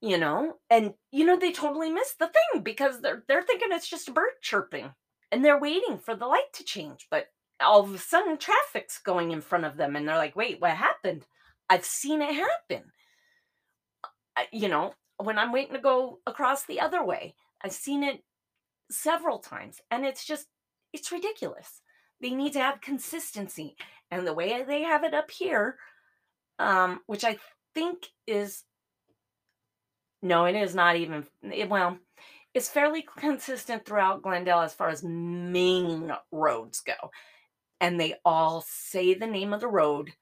you 0.00 0.18
know 0.18 0.54
and 0.70 0.94
you 1.12 1.24
know 1.24 1.38
they 1.38 1.52
totally 1.52 1.90
missed 1.90 2.18
the 2.18 2.28
thing 2.28 2.62
because 2.62 3.00
they're 3.00 3.24
they're 3.28 3.42
thinking 3.42 3.68
it's 3.70 3.88
just 3.88 4.08
a 4.08 4.12
bird 4.12 4.32
chirping 4.42 4.90
and 5.30 5.44
they're 5.44 5.60
waiting 5.60 5.98
for 5.98 6.14
the 6.16 6.26
light 6.26 6.52
to 6.54 6.64
change 6.64 7.06
but 7.10 7.26
all 7.60 7.80
of 7.80 7.94
a 7.94 7.98
sudden 7.98 8.36
traffic's 8.36 8.98
going 8.98 9.30
in 9.30 9.40
front 9.40 9.64
of 9.64 9.76
them 9.76 9.96
and 9.96 10.06
they're 10.06 10.16
like 10.16 10.36
wait 10.36 10.60
what 10.60 10.72
happened 10.72 11.26
i've 11.70 11.84
seen 11.84 12.22
it 12.22 12.34
happen 12.34 12.82
you 14.52 14.68
know 14.68 14.94
when 15.18 15.38
i'm 15.38 15.52
waiting 15.52 15.74
to 15.74 15.80
go 15.80 16.18
across 16.26 16.64
the 16.64 16.80
other 16.80 17.04
way 17.04 17.34
i've 17.62 17.72
seen 17.72 18.02
it 18.02 18.22
several 18.90 19.38
times 19.38 19.80
and 19.90 20.04
it's 20.04 20.24
just 20.24 20.46
it's 20.92 21.12
ridiculous 21.12 21.80
they 22.20 22.30
need 22.30 22.52
to 22.52 22.60
have 22.60 22.80
consistency 22.80 23.76
and 24.10 24.26
the 24.26 24.34
way 24.34 24.62
they 24.66 24.82
have 24.82 25.04
it 25.04 25.14
up 25.14 25.30
here 25.30 25.76
um 26.58 27.00
which 27.06 27.24
i 27.24 27.36
think 27.74 28.08
is 28.26 28.64
no, 30.22 30.44
it 30.44 30.54
is 30.54 30.74
not 30.74 30.96
even. 30.96 31.26
It, 31.42 31.68
well, 31.68 31.98
it's 32.54 32.68
fairly 32.68 33.04
consistent 33.16 33.84
throughout 33.84 34.22
Glendale 34.22 34.60
as 34.60 34.72
far 34.72 34.88
as 34.88 35.02
main 35.02 36.12
roads 36.30 36.80
go. 36.80 36.94
And 37.82 38.00
they 38.00 38.14
all 38.24 38.64
say 38.66 39.12
the 39.12 39.26
name 39.26 39.52
of 39.52 39.60
the 39.60 39.68
road 39.68 40.12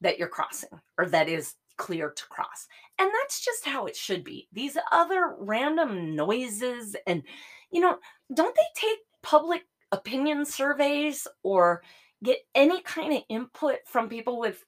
that 0.00 0.18
you're 0.18 0.28
crossing 0.28 0.80
or 0.98 1.06
that 1.06 1.28
is 1.28 1.54
clear 1.76 2.10
to 2.10 2.26
cross. 2.26 2.66
And 2.98 3.08
that's 3.22 3.42
just 3.42 3.64
how 3.64 3.86
it 3.86 3.96
should 3.96 4.24
be. 4.24 4.48
These 4.52 4.76
other 4.92 5.36
random 5.38 6.16
noises 6.16 6.96
and, 7.06 7.22
you 7.70 7.80
know, 7.80 7.98
don't 8.34 8.54
they 8.54 8.62
take 8.74 8.98
public 9.22 9.62
opinion 9.92 10.44
surveys 10.44 11.26
or 11.44 11.82
get 12.22 12.38
any 12.54 12.82
kind 12.82 13.14
of 13.14 13.22
input 13.28 13.78
from 13.86 14.08
people 14.08 14.40
with 14.40 14.64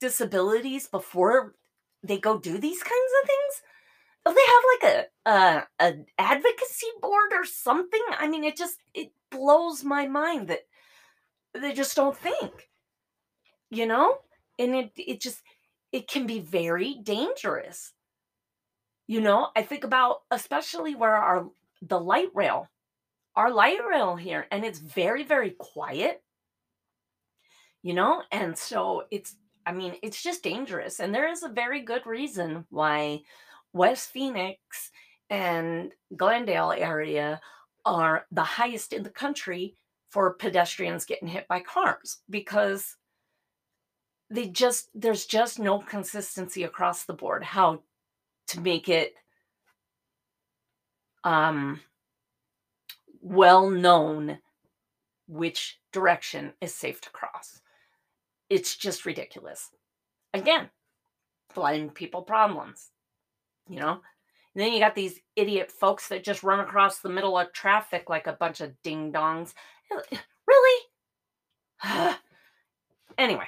disabilities 0.00 0.88
before 0.88 1.54
they 2.02 2.18
go 2.18 2.38
do 2.38 2.56
these 2.58 2.82
kinds 2.82 3.12
of 3.22 3.28
things? 3.28 3.62
Oh, 4.26 4.34
they 4.34 4.86
have 4.88 4.96
like 4.96 5.06
a 5.26 5.30
uh, 5.30 5.64
an 5.78 6.06
advocacy 6.18 6.86
board 7.00 7.32
or 7.32 7.44
something. 7.44 8.02
I 8.18 8.26
mean, 8.28 8.44
it 8.44 8.56
just 8.56 8.78
it 8.94 9.12
blows 9.30 9.84
my 9.84 10.06
mind 10.06 10.48
that 10.48 10.62
they 11.54 11.72
just 11.72 11.96
don't 11.96 12.16
think, 12.16 12.68
you 13.70 13.86
know, 13.86 14.18
and 14.58 14.74
it 14.74 14.92
it 14.96 15.20
just 15.20 15.42
it 15.92 16.08
can 16.08 16.26
be 16.26 16.40
very 16.40 16.94
dangerous. 17.02 17.92
You 19.06 19.20
know, 19.20 19.48
I 19.56 19.62
think 19.62 19.84
about 19.84 20.22
especially 20.30 20.94
where 20.94 21.16
our 21.16 21.48
the 21.82 22.00
light 22.00 22.28
rail, 22.34 22.68
our 23.36 23.50
light 23.50 23.78
rail 23.88 24.16
here, 24.16 24.46
and 24.50 24.64
it's 24.64 24.78
very 24.78 25.24
very 25.24 25.50
quiet. 25.58 26.22
You 27.82 27.94
know, 27.94 28.22
and 28.32 28.58
so 28.58 29.04
it's 29.10 29.36
I 29.66 29.72
mean, 29.72 29.94
it's 30.02 30.22
just 30.22 30.42
dangerous, 30.42 31.00
and 31.00 31.14
there 31.14 31.28
is 31.30 31.42
a 31.42 31.48
very 31.48 31.82
good 31.82 32.06
reason 32.06 32.66
why 32.70 33.22
West 33.72 34.10
Phoenix 34.10 34.90
and 35.30 35.92
Glendale 36.16 36.72
area 36.72 37.40
are 37.84 38.26
the 38.30 38.42
highest 38.42 38.92
in 38.92 39.02
the 39.02 39.10
country 39.10 39.76
for 40.10 40.34
pedestrians 40.34 41.04
getting 41.04 41.28
hit 41.28 41.46
by 41.48 41.60
cars 41.60 42.18
because 42.30 42.96
they 44.30 44.46
just 44.46 44.90
there's 44.94 45.26
just 45.26 45.58
no 45.58 45.78
consistency 45.78 46.62
across 46.64 47.04
the 47.04 47.12
board 47.12 47.42
how 47.42 47.80
to 48.46 48.60
make 48.60 48.88
it 48.88 49.14
um 51.24 51.80
well 53.20 53.68
known 53.68 54.38
which 55.26 55.80
direction 55.92 56.52
is 56.60 56.74
safe 56.74 57.00
to 57.00 57.10
cross 57.10 57.60
it's 58.48 58.76
just 58.76 59.04
ridiculous 59.04 59.70
again 60.32 60.70
blind 61.54 61.94
people 61.94 62.22
problems 62.22 62.90
you 63.68 63.78
know? 63.78 64.00
And 64.54 64.64
then 64.64 64.72
you 64.72 64.80
got 64.80 64.94
these 64.94 65.20
idiot 65.36 65.70
folks 65.70 66.08
that 66.08 66.24
just 66.24 66.42
run 66.42 66.60
across 66.60 66.98
the 66.98 67.08
middle 67.08 67.38
of 67.38 67.52
traffic 67.52 68.08
like 68.08 68.26
a 68.26 68.32
bunch 68.32 68.60
of 68.60 68.80
ding 68.82 69.12
dongs. 69.12 69.54
Really? 70.46 70.84
anyway, 73.18 73.46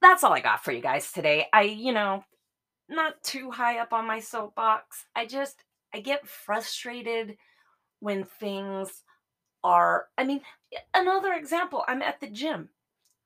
that's 0.00 0.24
all 0.24 0.32
I 0.32 0.40
got 0.40 0.64
for 0.64 0.72
you 0.72 0.80
guys 0.80 1.12
today. 1.12 1.46
I, 1.52 1.62
you 1.62 1.92
know, 1.92 2.24
not 2.88 3.22
too 3.22 3.50
high 3.50 3.78
up 3.78 3.92
on 3.92 4.06
my 4.06 4.20
soapbox. 4.20 5.06
I 5.14 5.26
just, 5.26 5.64
I 5.94 6.00
get 6.00 6.26
frustrated 6.26 7.36
when 8.00 8.24
things 8.24 9.02
are, 9.62 10.06
I 10.18 10.24
mean, 10.24 10.40
another 10.94 11.34
example, 11.34 11.84
I'm 11.86 12.02
at 12.02 12.20
the 12.20 12.28
gym 12.28 12.70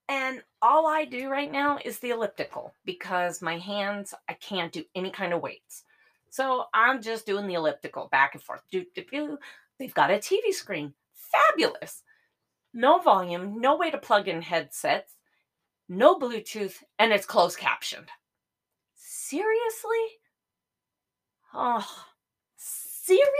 and 0.08 0.42
all 0.62 0.86
I 0.86 1.04
do 1.04 1.28
right 1.28 1.50
now 1.50 1.78
is 1.84 1.98
the 1.98 2.10
elliptical 2.10 2.72
because 2.84 3.42
my 3.42 3.58
hands, 3.58 4.14
I 4.28 4.34
can't 4.34 4.72
do 4.72 4.84
any 4.94 5.10
kind 5.10 5.32
of 5.32 5.42
weights. 5.42 5.84
So 6.30 6.66
I'm 6.74 7.02
just 7.02 7.26
doing 7.26 7.46
the 7.46 7.54
elliptical 7.54 8.08
back 8.12 8.34
and 8.34 8.42
forth. 8.42 8.62
Do. 8.70 8.84
They've 9.78 9.94
got 9.94 10.10
a 10.10 10.14
TV 10.14 10.52
screen. 10.52 10.94
Fabulous. 11.12 12.02
No 12.76 12.98
volume, 12.98 13.58
no 13.58 13.74
way 13.74 13.90
to 13.90 13.96
plug 13.96 14.28
in 14.28 14.42
headsets, 14.42 15.14
no 15.88 16.18
Bluetooth, 16.18 16.82
and 16.98 17.10
it's 17.10 17.24
closed 17.24 17.58
captioned. 17.58 18.10
Seriously? 18.94 20.18
Oh, 21.54 22.04
seriously? 22.58 23.30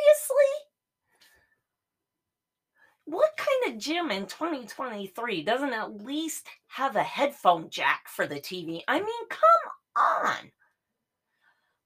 What 3.05 3.37
kind 3.37 3.75
of 3.75 3.79
gym 3.79 4.11
in 4.11 4.25
2023 4.25 5.42
doesn't 5.42 5.75
at 5.75 6.03
least 6.03 6.49
have 6.68 6.96
a 6.96 7.03
headphone 7.03 7.68
jack 7.68 8.09
for 8.09 8.27
the 8.27 8.37
TV? 8.37 8.81
I 8.88 9.01
mean, 9.01 9.29
come 9.29 10.03
on. 10.03 10.51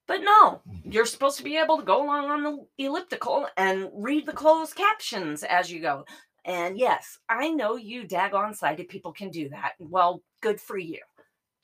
But 0.07 0.23
no, 0.23 0.63
you're 0.85 1.05
supposed 1.05 1.39
to 1.39 1.45
be 1.45 1.57
able 1.57 1.79
to 1.79 1.85
go 1.85 2.05
along 2.05 2.31
on 2.31 2.43
the 2.45 2.85
elliptical 2.85 3.49
and 3.57 3.91
read 3.93 4.27
the 4.27 4.33
closed 4.33 4.77
captions 4.77 5.43
as 5.43 5.71
you 5.71 5.81
go. 5.81 6.05
And 6.45 6.79
yes, 6.79 7.19
I 7.29 7.51
know 7.51 7.77
you 7.77 8.05
daggone 8.05 8.57
sighted 8.57 8.89
people 8.89 9.13
can 9.13 9.31
do 9.31 9.49
that. 9.51 9.73
Well, 9.79 10.23
good 10.41 10.61
for 10.61 10.79
you. 10.79 11.01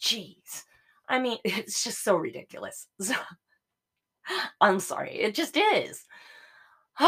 Jeez. 0.00 0.64
I 1.08 1.18
mean, 1.18 1.38
it's 1.44 1.84
just 1.84 2.02
so 2.02 2.16
ridiculous. 2.16 2.86
I'm 4.60 4.80
sorry. 4.80 5.12
It 5.12 5.34
just 5.34 5.56
is. 5.56 6.04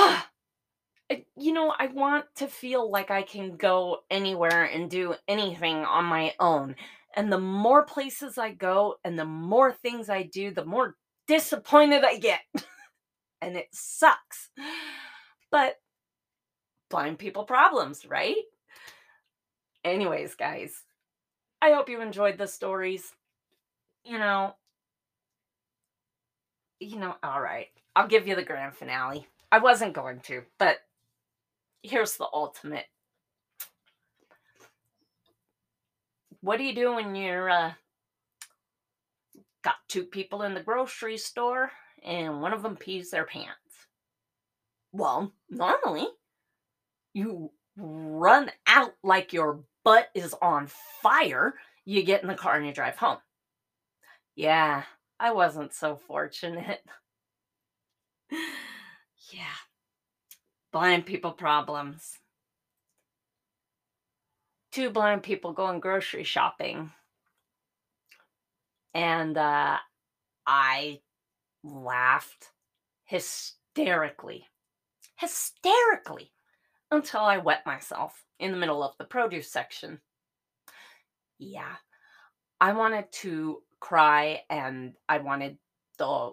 you 1.36 1.52
know, 1.52 1.74
I 1.78 1.86
want 1.88 2.26
to 2.36 2.46
feel 2.46 2.90
like 2.90 3.10
I 3.10 3.22
can 3.22 3.56
go 3.56 3.98
anywhere 4.10 4.64
and 4.64 4.90
do 4.90 5.14
anything 5.26 5.76
on 5.76 6.04
my 6.04 6.34
own. 6.38 6.76
And 7.16 7.32
the 7.32 7.40
more 7.40 7.84
places 7.84 8.38
I 8.38 8.52
go 8.52 8.96
and 9.04 9.18
the 9.18 9.24
more 9.24 9.72
things 9.72 10.08
I 10.08 10.22
do, 10.24 10.52
the 10.52 10.64
more 10.64 10.96
disappointed 11.26 12.04
I 12.04 12.18
get. 12.18 12.40
and 13.40 13.56
it 13.56 13.68
sucks. 13.72 14.50
But 15.50 15.76
blind 16.90 17.18
people 17.18 17.44
problems, 17.44 18.06
right? 18.06 18.36
Anyways, 19.84 20.34
guys, 20.34 20.82
I 21.60 21.72
hope 21.72 21.88
you 21.88 22.00
enjoyed 22.00 22.38
the 22.38 22.46
stories. 22.46 23.12
You 24.04 24.18
know, 24.18 24.54
you 26.80 26.98
know, 26.98 27.14
all 27.22 27.40
right. 27.40 27.68
I'll 27.96 28.08
give 28.08 28.28
you 28.28 28.36
the 28.36 28.44
grand 28.44 28.74
finale. 28.74 29.26
I 29.50 29.58
wasn't 29.58 29.94
going 29.94 30.20
to, 30.20 30.42
but 30.58 30.78
here's 31.82 32.16
the 32.16 32.28
ultimate. 32.32 32.86
What 36.40 36.58
do 36.58 36.64
you 36.64 36.74
do 36.74 36.94
when 36.94 37.14
you're 37.14 37.50
uh, 37.50 37.72
got 39.62 39.76
two 39.88 40.04
people 40.04 40.42
in 40.42 40.54
the 40.54 40.62
grocery 40.62 41.16
store 41.16 41.72
and 42.04 42.40
one 42.40 42.52
of 42.52 42.62
them 42.62 42.76
pees 42.76 43.10
their 43.10 43.24
pants? 43.24 43.58
Well, 44.92 45.32
normally 45.50 46.06
you 47.18 47.50
run 47.76 48.50
out 48.66 48.94
like 49.02 49.32
your 49.32 49.60
butt 49.84 50.08
is 50.14 50.34
on 50.40 50.68
fire. 51.02 51.54
You 51.84 52.04
get 52.04 52.22
in 52.22 52.28
the 52.28 52.34
car 52.34 52.56
and 52.56 52.66
you 52.66 52.72
drive 52.72 52.96
home. 52.96 53.18
Yeah, 54.36 54.84
I 55.18 55.32
wasn't 55.32 55.74
so 55.74 55.96
fortunate. 55.96 56.80
yeah. 58.30 59.58
Blind 60.72 61.06
people 61.06 61.32
problems. 61.32 62.18
Two 64.70 64.90
blind 64.90 65.24
people 65.24 65.52
going 65.52 65.80
grocery 65.80 66.24
shopping. 66.24 66.92
And 68.94 69.36
uh, 69.36 69.78
I 70.46 71.00
laughed 71.64 72.50
hysterically. 73.06 74.46
Hysterically. 75.16 76.30
Until 76.90 77.20
I 77.20 77.38
wet 77.38 77.66
myself 77.66 78.24
in 78.38 78.50
the 78.50 78.56
middle 78.56 78.82
of 78.82 78.96
the 78.98 79.04
produce 79.04 79.50
section. 79.50 80.00
Yeah. 81.38 81.76
I 82.60 82.72
wanted 82.72 83.10
to 83.12 83.62
cry 83.80 84.42
and 84.50 84.94
I 85.08 85.18
wanted 85.18 85.58
the 85.98 86.32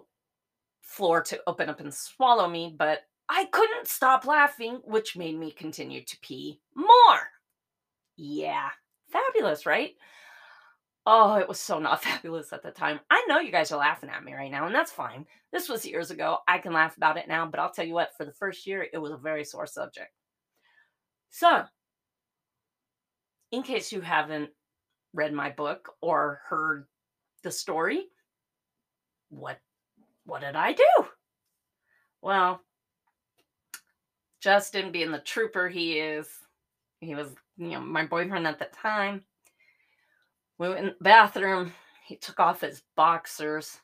floor 0.82 1.22
to 1.22 1.40
open 1.46 1.68
up 1.68 1.80
and 1.80 1.92
swallow 1.92 2.48
me, 2.48 2.74
but 2.76 3.00
I 3.28 3.46
couldn't 3.46 3.88
stop 3.88 4.24
laughing, 4.24 4.80
which 4.84 5.16
made 5.16 5.38
me 5.38 5.50
continue 5.50 6.02
to 6.04 6.18
pee 6.20 6.60
more. 6.74 7.30
Yeah, 8.16 8.70
fabulous, 9.10 9.66
right? 9.66 9.94
Oh, 11.04 11.34
it 11.34 11.48
was 11.48 11.60
so 11.60 11.78
not 11.78 12.02
fabulous 12.04 12.52
at 12.52 12.62
the 12.62 12.70
time. 12.70 13.00
I 13.10 13.24
know 13.28 13.38
you 13.40 13.52
guys 13.52 13.70
are 13.72 13.78
laughing 13.78 14.10
at 14.10 14.24
me 14.24 14.34
right 14.34 14.50
now, 14.50 14.66
and 14.66 14.74
that's 14.74 14.92
fine. 14.92 15.26
This 15.52 15.68
was 15.68 15.86
years 15.86 16.10
ago. 16.10 16.38
I 16.48 16.58
can 16.58 16.72
laugh 16.72 16.96
about 16.96 17.16
it 17.16 17.28
now, 17.28 17.46
but 17.46 17.60
I'll 17.60 17.70
tell 17.70 17.84
you 17.84 17.94
what, 17.94 18.16
for 18.16 18.24
the 18.24 18.32
first 18.32 18.66
year, 18.66 18.86
it 18.92 18.98
was 18.98 19.12
a 19.12 19.16
very 19.16 19.44
sore 19.44 19.66
subject. 19.66 20.10
So, 21.30 21.64
in 23.52 23.62
case 23.62 23.92
you 23.92 24.00
haven't 24.00 24.50
read 25.12 25.32
my 25.32 25.50
book 25.50 25.94
or 26.00 26.40
heard 26.48 26.86
the 27.42 27.50
story, 27.50 28.06
what 29.30 29.58
what 30.24 30.40
did 30.40 30.56
I 30.56 30.72
do? 30.72 31.06
Well, 32.20 32.60
Justin 34.40 34.90
being 34.92 35.12
the 35.12 35.20
trooper 35.20 35.68
he 35.68 35.98
is, 35.98 36.28
he 37.00 37.14
was, 37.14 37.34
you 37.56 37.70
know, 37.70 37.80
my 37.80 38.04
boyfriend 38.04 38.46
at 38.46 38.58
the 38.58 38.66
time. 38.66 39.22
We 40.58 40.68
went 40.68 40.80
in 40.80 40.86
the 40.86 40.96
bathroom, 41.00 41.72
he 42.04 42.16
took 42.16 42.40
off 42.40 42.60
his 42.60 42.82
boxers. 42.96 43.80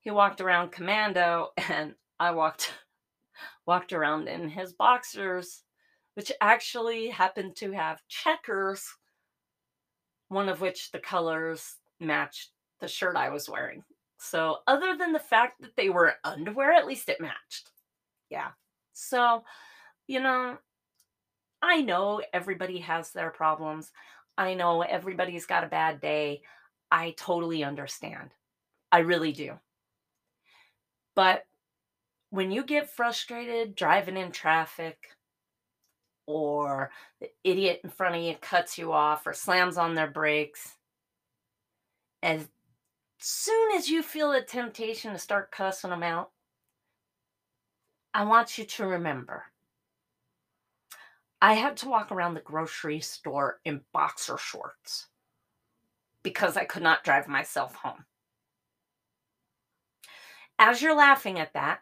He 0.00 0.10
walked 0.10 0.40
around 0.40 0.72
commando 0.72 1.48
and 1.70 1.94
I 2.18 2.32
walked 2.32 2.72
walked 3.66 3.92
around 3.92 4.28
in 4.28 4.48
his 4.48 4.72
boxers, 4.72 5.62
which 6.14 6.32
actually 6.40 7.08
happened 7.08 7.56
to 7.56 7.72
have 7.72 8.06
checkers, 8.08 8.84
one 10.28 10.48
of 10.48 10.60
which 10.60 10.90
the 10.90 10.98
colors 10.98 11.76
matched 11.98 12.50
the 12.80 12.88
shirt 12.88 13.16
I 13.16 13.28
was 13.30 13.48
wearing. 13.48 13.82
So, 14.18 14.58
other 14.66 14.96
than 14.96 15.12
the 15.12 15.18
fact 15.18 15.62
that 15.62 15.76
they 15.76 15.88
were 15.88 16.14
underwear, 16.24 16.72
at 16.72 16.86
least 16.86 17.08
it 17.08 17.20
matched. 17.20 17.70
Yeah. 18.28 18.48
So, 18.92 19.44
you 20.06 20.20
know, 20.20 20.58
I 21.62 21.80
know 21.82 22.22
everybody 22.32 22.78
has 22.80 23.12
their 23.12 23.30
problems. 23.30 23.90
I 24.36 24.54
know 24.54 24.82
everybody's 24.82 25.46
got 25.46 25.64
a 25.64 25.68
bad 25.68 26.00
day. 26.00 26.42
I 26.90 27.14
totally 27.16 27.64
understand. 27.64 28.30
I 28.92 29.00
really 29.00 29.32
do. 29.32 29.54
But 31.14 31.44
when 32.30 32.50
you 32.50 32.64
get 32.64 32.90
frustrated 32.90 33.74
driving 33.74 34.16
in 34.16 34.32
traffic, 34.32 34.98
or 36.30 36.90
the 37.20 37.30
idiot 37.44 37.80
in 37.82 37.90
front 37.90 38.16
of 38.16 38.22
you 38.22 38.34
cuts 38.40 38.78
you 38.78 38.92
off 38.92 39.26
or 39.26 39.32
slams 39.32 39.76
on 39.76 39.94
their 39.94 40.10
brakes, 40.10 40.76
as 42.22 42.48
soon 43.18 43.76
as 43.76 43.88
you 43.88 44.02
feel 44.02 44.32
the 44.32 44.42
temptation 44.42 45.12
to 45.12 45.18
start 45.18 45.50
cussing 45.50 45.90
them 45.90 46.02
out, 46.02 46.30
I 48.14 48.24
want 48.24 48.58
you 48.58 48.64
to 48.64 48.86
remember 48.86 49.44
I 51.42 51.54
had 51.54 51.76
to 51.78 51.88
walk 51.88 52.12
around 52.12 52.34
the 52.34 52.40
grocery 52.40 53.00
store 53.00 53.60
in 53.64 53.80
boxer 53.92 54.36
shorts 54.36 55.06
because 56.22 56.56
I 56.56 56.64
could 56.64 56.82
not 56.82 57.02
drive 57.02 57.28
myself 57.28 57.74
home. 57.74 58.04
As 60.58 60.82
you're 60.82 60.94
laughing 60.94 61.38
at 61.38 61.54
that, 61.54 61.80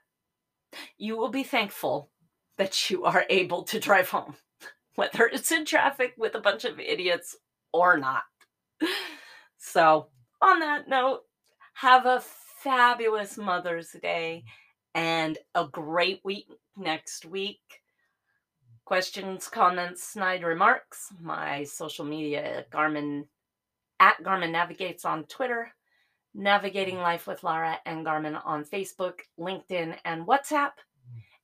you 0.96 1.16
will 1.16 1.30
be 1.30 1.42
thankful 1.42 2.10
that 2.58 2.90
you 2.90 3.04
are 3.04 3.24
able 3.30 3.62
to 3.64 3.80
drive 3.80 4.10
home, 4.10 4.34
whether 4.96 5.26
it's 5.26 5.50
in 5.50 5.64
traffic 5.64 6.14
with 6.18 6.34
a 6.34 6.40
bunch 6.40 6.64
of 6.64 6.78
idiots 6.78 7.36
or 7.72 7.96
not. 7.96 8.22
So, 9.56 10.08
on 10.40 10.60
that 10.60 10.88
note, 10.88 11.22
have 11.74 12.06
a 12.06 12.22
fabulous 12.62 13.36
Mother's 13.36 13.90
Day 14.02 14.44
and 14.94 15.38
a 15.54 15.66
great 15.66 16.20
week 16.24 16.46
next 16.76 17.24
week. 17.24 17.60
Questions, 18.84 19.48
comments, 19.48 20.02
snide 20.02 20.42
remarks. 20.42 21.12
My 21.20 21.64
social 21.64 22.04
media, 22.04 22.64
Garmin 22.72 23.24
at 24.00 24.22
Garmin 24.22 24.52
Navigates 24.52 25.04
on 25.04 25.24
Twitter, 25.24 25.72
Navigating 26.34 26.98
Life 26.98 27.26
with 27.26 27.42
Lara 27.42 27.78
and 27.84 28.06
Garmin 28.06 28.40
on 28.44 28.64
Facebook, 28.64 29.20
LinkedIn, 29.38 29.96
and 30.04 30.26
WhatsApp. 30.26 30.70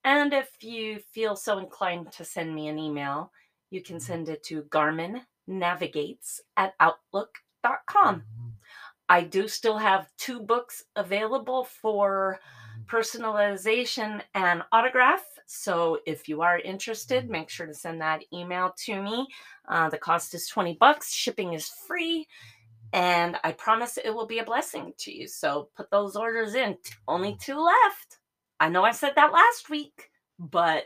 And 0.05 0.35
if 0.35 0.63
you 0.63 0.99
feel 0.99 1.35
so 1.35 1.59
inclined 1.59 2.13
to 2.13 2.25
send 2.25 2.55
me 2.55 2.69
an 2.69 2.79
email, 2.79 3.33
you 3.71 3.83
can 3.83 3.99
send 3.99 4.29
it 4.29 4.43
to 4.45 4.63
Garmin 4.65 5.23
Navigates 5.47 6.43
at 6.57 6.75
Outlook.com. 6.79 8.23
I 9.09 9.23
do 9.23 9.49
still 9.49 9.79
have 9.79 10.11
two 10.17 10.41
books 10.41 10.85
available 10.97 11.65
for 11.65 12.39
mm-hmm. 12.41 12.97
personalization 12.97 14.23
and 14.35 14.63
autograph. 14.73 15.25
So 15.47 15.99
if 16.07 16.29
you 16.29 16.43
are 16.43 16.59
interested, 16.59 17.25
mm-hmm. 17.25 17.33
make 17.33 17.51
sure 17.51 17.67
to 17.67 17.75
send 17.75 18.01
that 18.01 18.25
email 18.33 18.75
to 18.85 19.01
me. 19.01 19.29
Uh, 19.69 19.89
the 19.89 19.99
cost 19.99 20.35
is 20.35 20.49
20 20.49 20.77
bucks, 20.79 21.13
shipping 21.13 21.53
is 21.55 21.69
free, 21.87 22.27
and 22.93 23.37
I 23.43 23.53
promise 23.53 23.99
it 23.99 24.15
will 24.15 24.27
be 24.27 24.39
a 24.39 24.45
blessing 24.45 24.93
to 24.99 25.13
you. 25.13 25.27
So 25.29 25.69
put 25.77 25.91
those 25.91 26.17
orders 26.17 26.55
in. 26.55 26.77
Only 27.09 27.31
mm-hmm. 27.31 27.53
two 27.53 27.59
left. 27.59 28.19
I 28.61 28.69
know 28.69 28.85
I 28.85 28.93
said 28.93 29.13
that 29.17 29.33
last 29.33 29.69
week, 29.69 30.11
but 30.39 30.85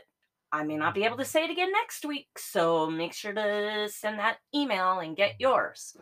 I 0.51 0.63
may 0.63 0.77
not 0.77 0.95
be 0.95 1.03
able 1.03 1.17
to 1.17 1.25
say 1.25 1.43
it 1.43 1.51
again 1.51 1.71
next 1.71 2.03
week. 2.05 2.29
So 2.37 2.89
make 2.89 3.13
sure 3.13 3.33
to 3.33 3.87
send 3.89 4.19
that 4.19 4.37
email 4.53 4.99
and 4.99 5.15
get 5.15 5.35
yours. 5.39 5.95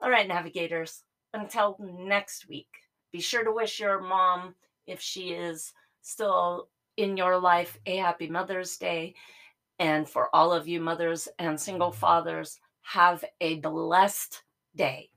All 0.00 0.10
right, 0.10 0.28
navigators 0.28 1.02
until 1.32 1.76
next 1.80 2.48
week. 2.48 2.68
Be 3.12 3.20
sure 3.20 3.44
to 3.44 3.52
wish 3.52 3.80
your 3.80 4.00
mom, 4.00 4.54
if 4.86 5.00
she 5.00 5.30
is 5.30 5.72
still 6.02 6.68
in 6.96 7.16
your 7.16 7.38
life, 7.38 7.78
a 7.86 7.96
happy 7.96 8.28
Mother's 8.28 8.76
Day. 8.76 9.14
And 9.78 10.08
for 10.08 10.34
all 10.34 10.52
of 10.52 10.68
you 10.68 10.80
mothers 10.80 11.28
and 11.38 11.58
single 11.58 11.92
fathers, 11.92 12.58
have 12.82 13.24
a 13.40 13.56
blessed 13.60 14.42
day. 14.76 15.10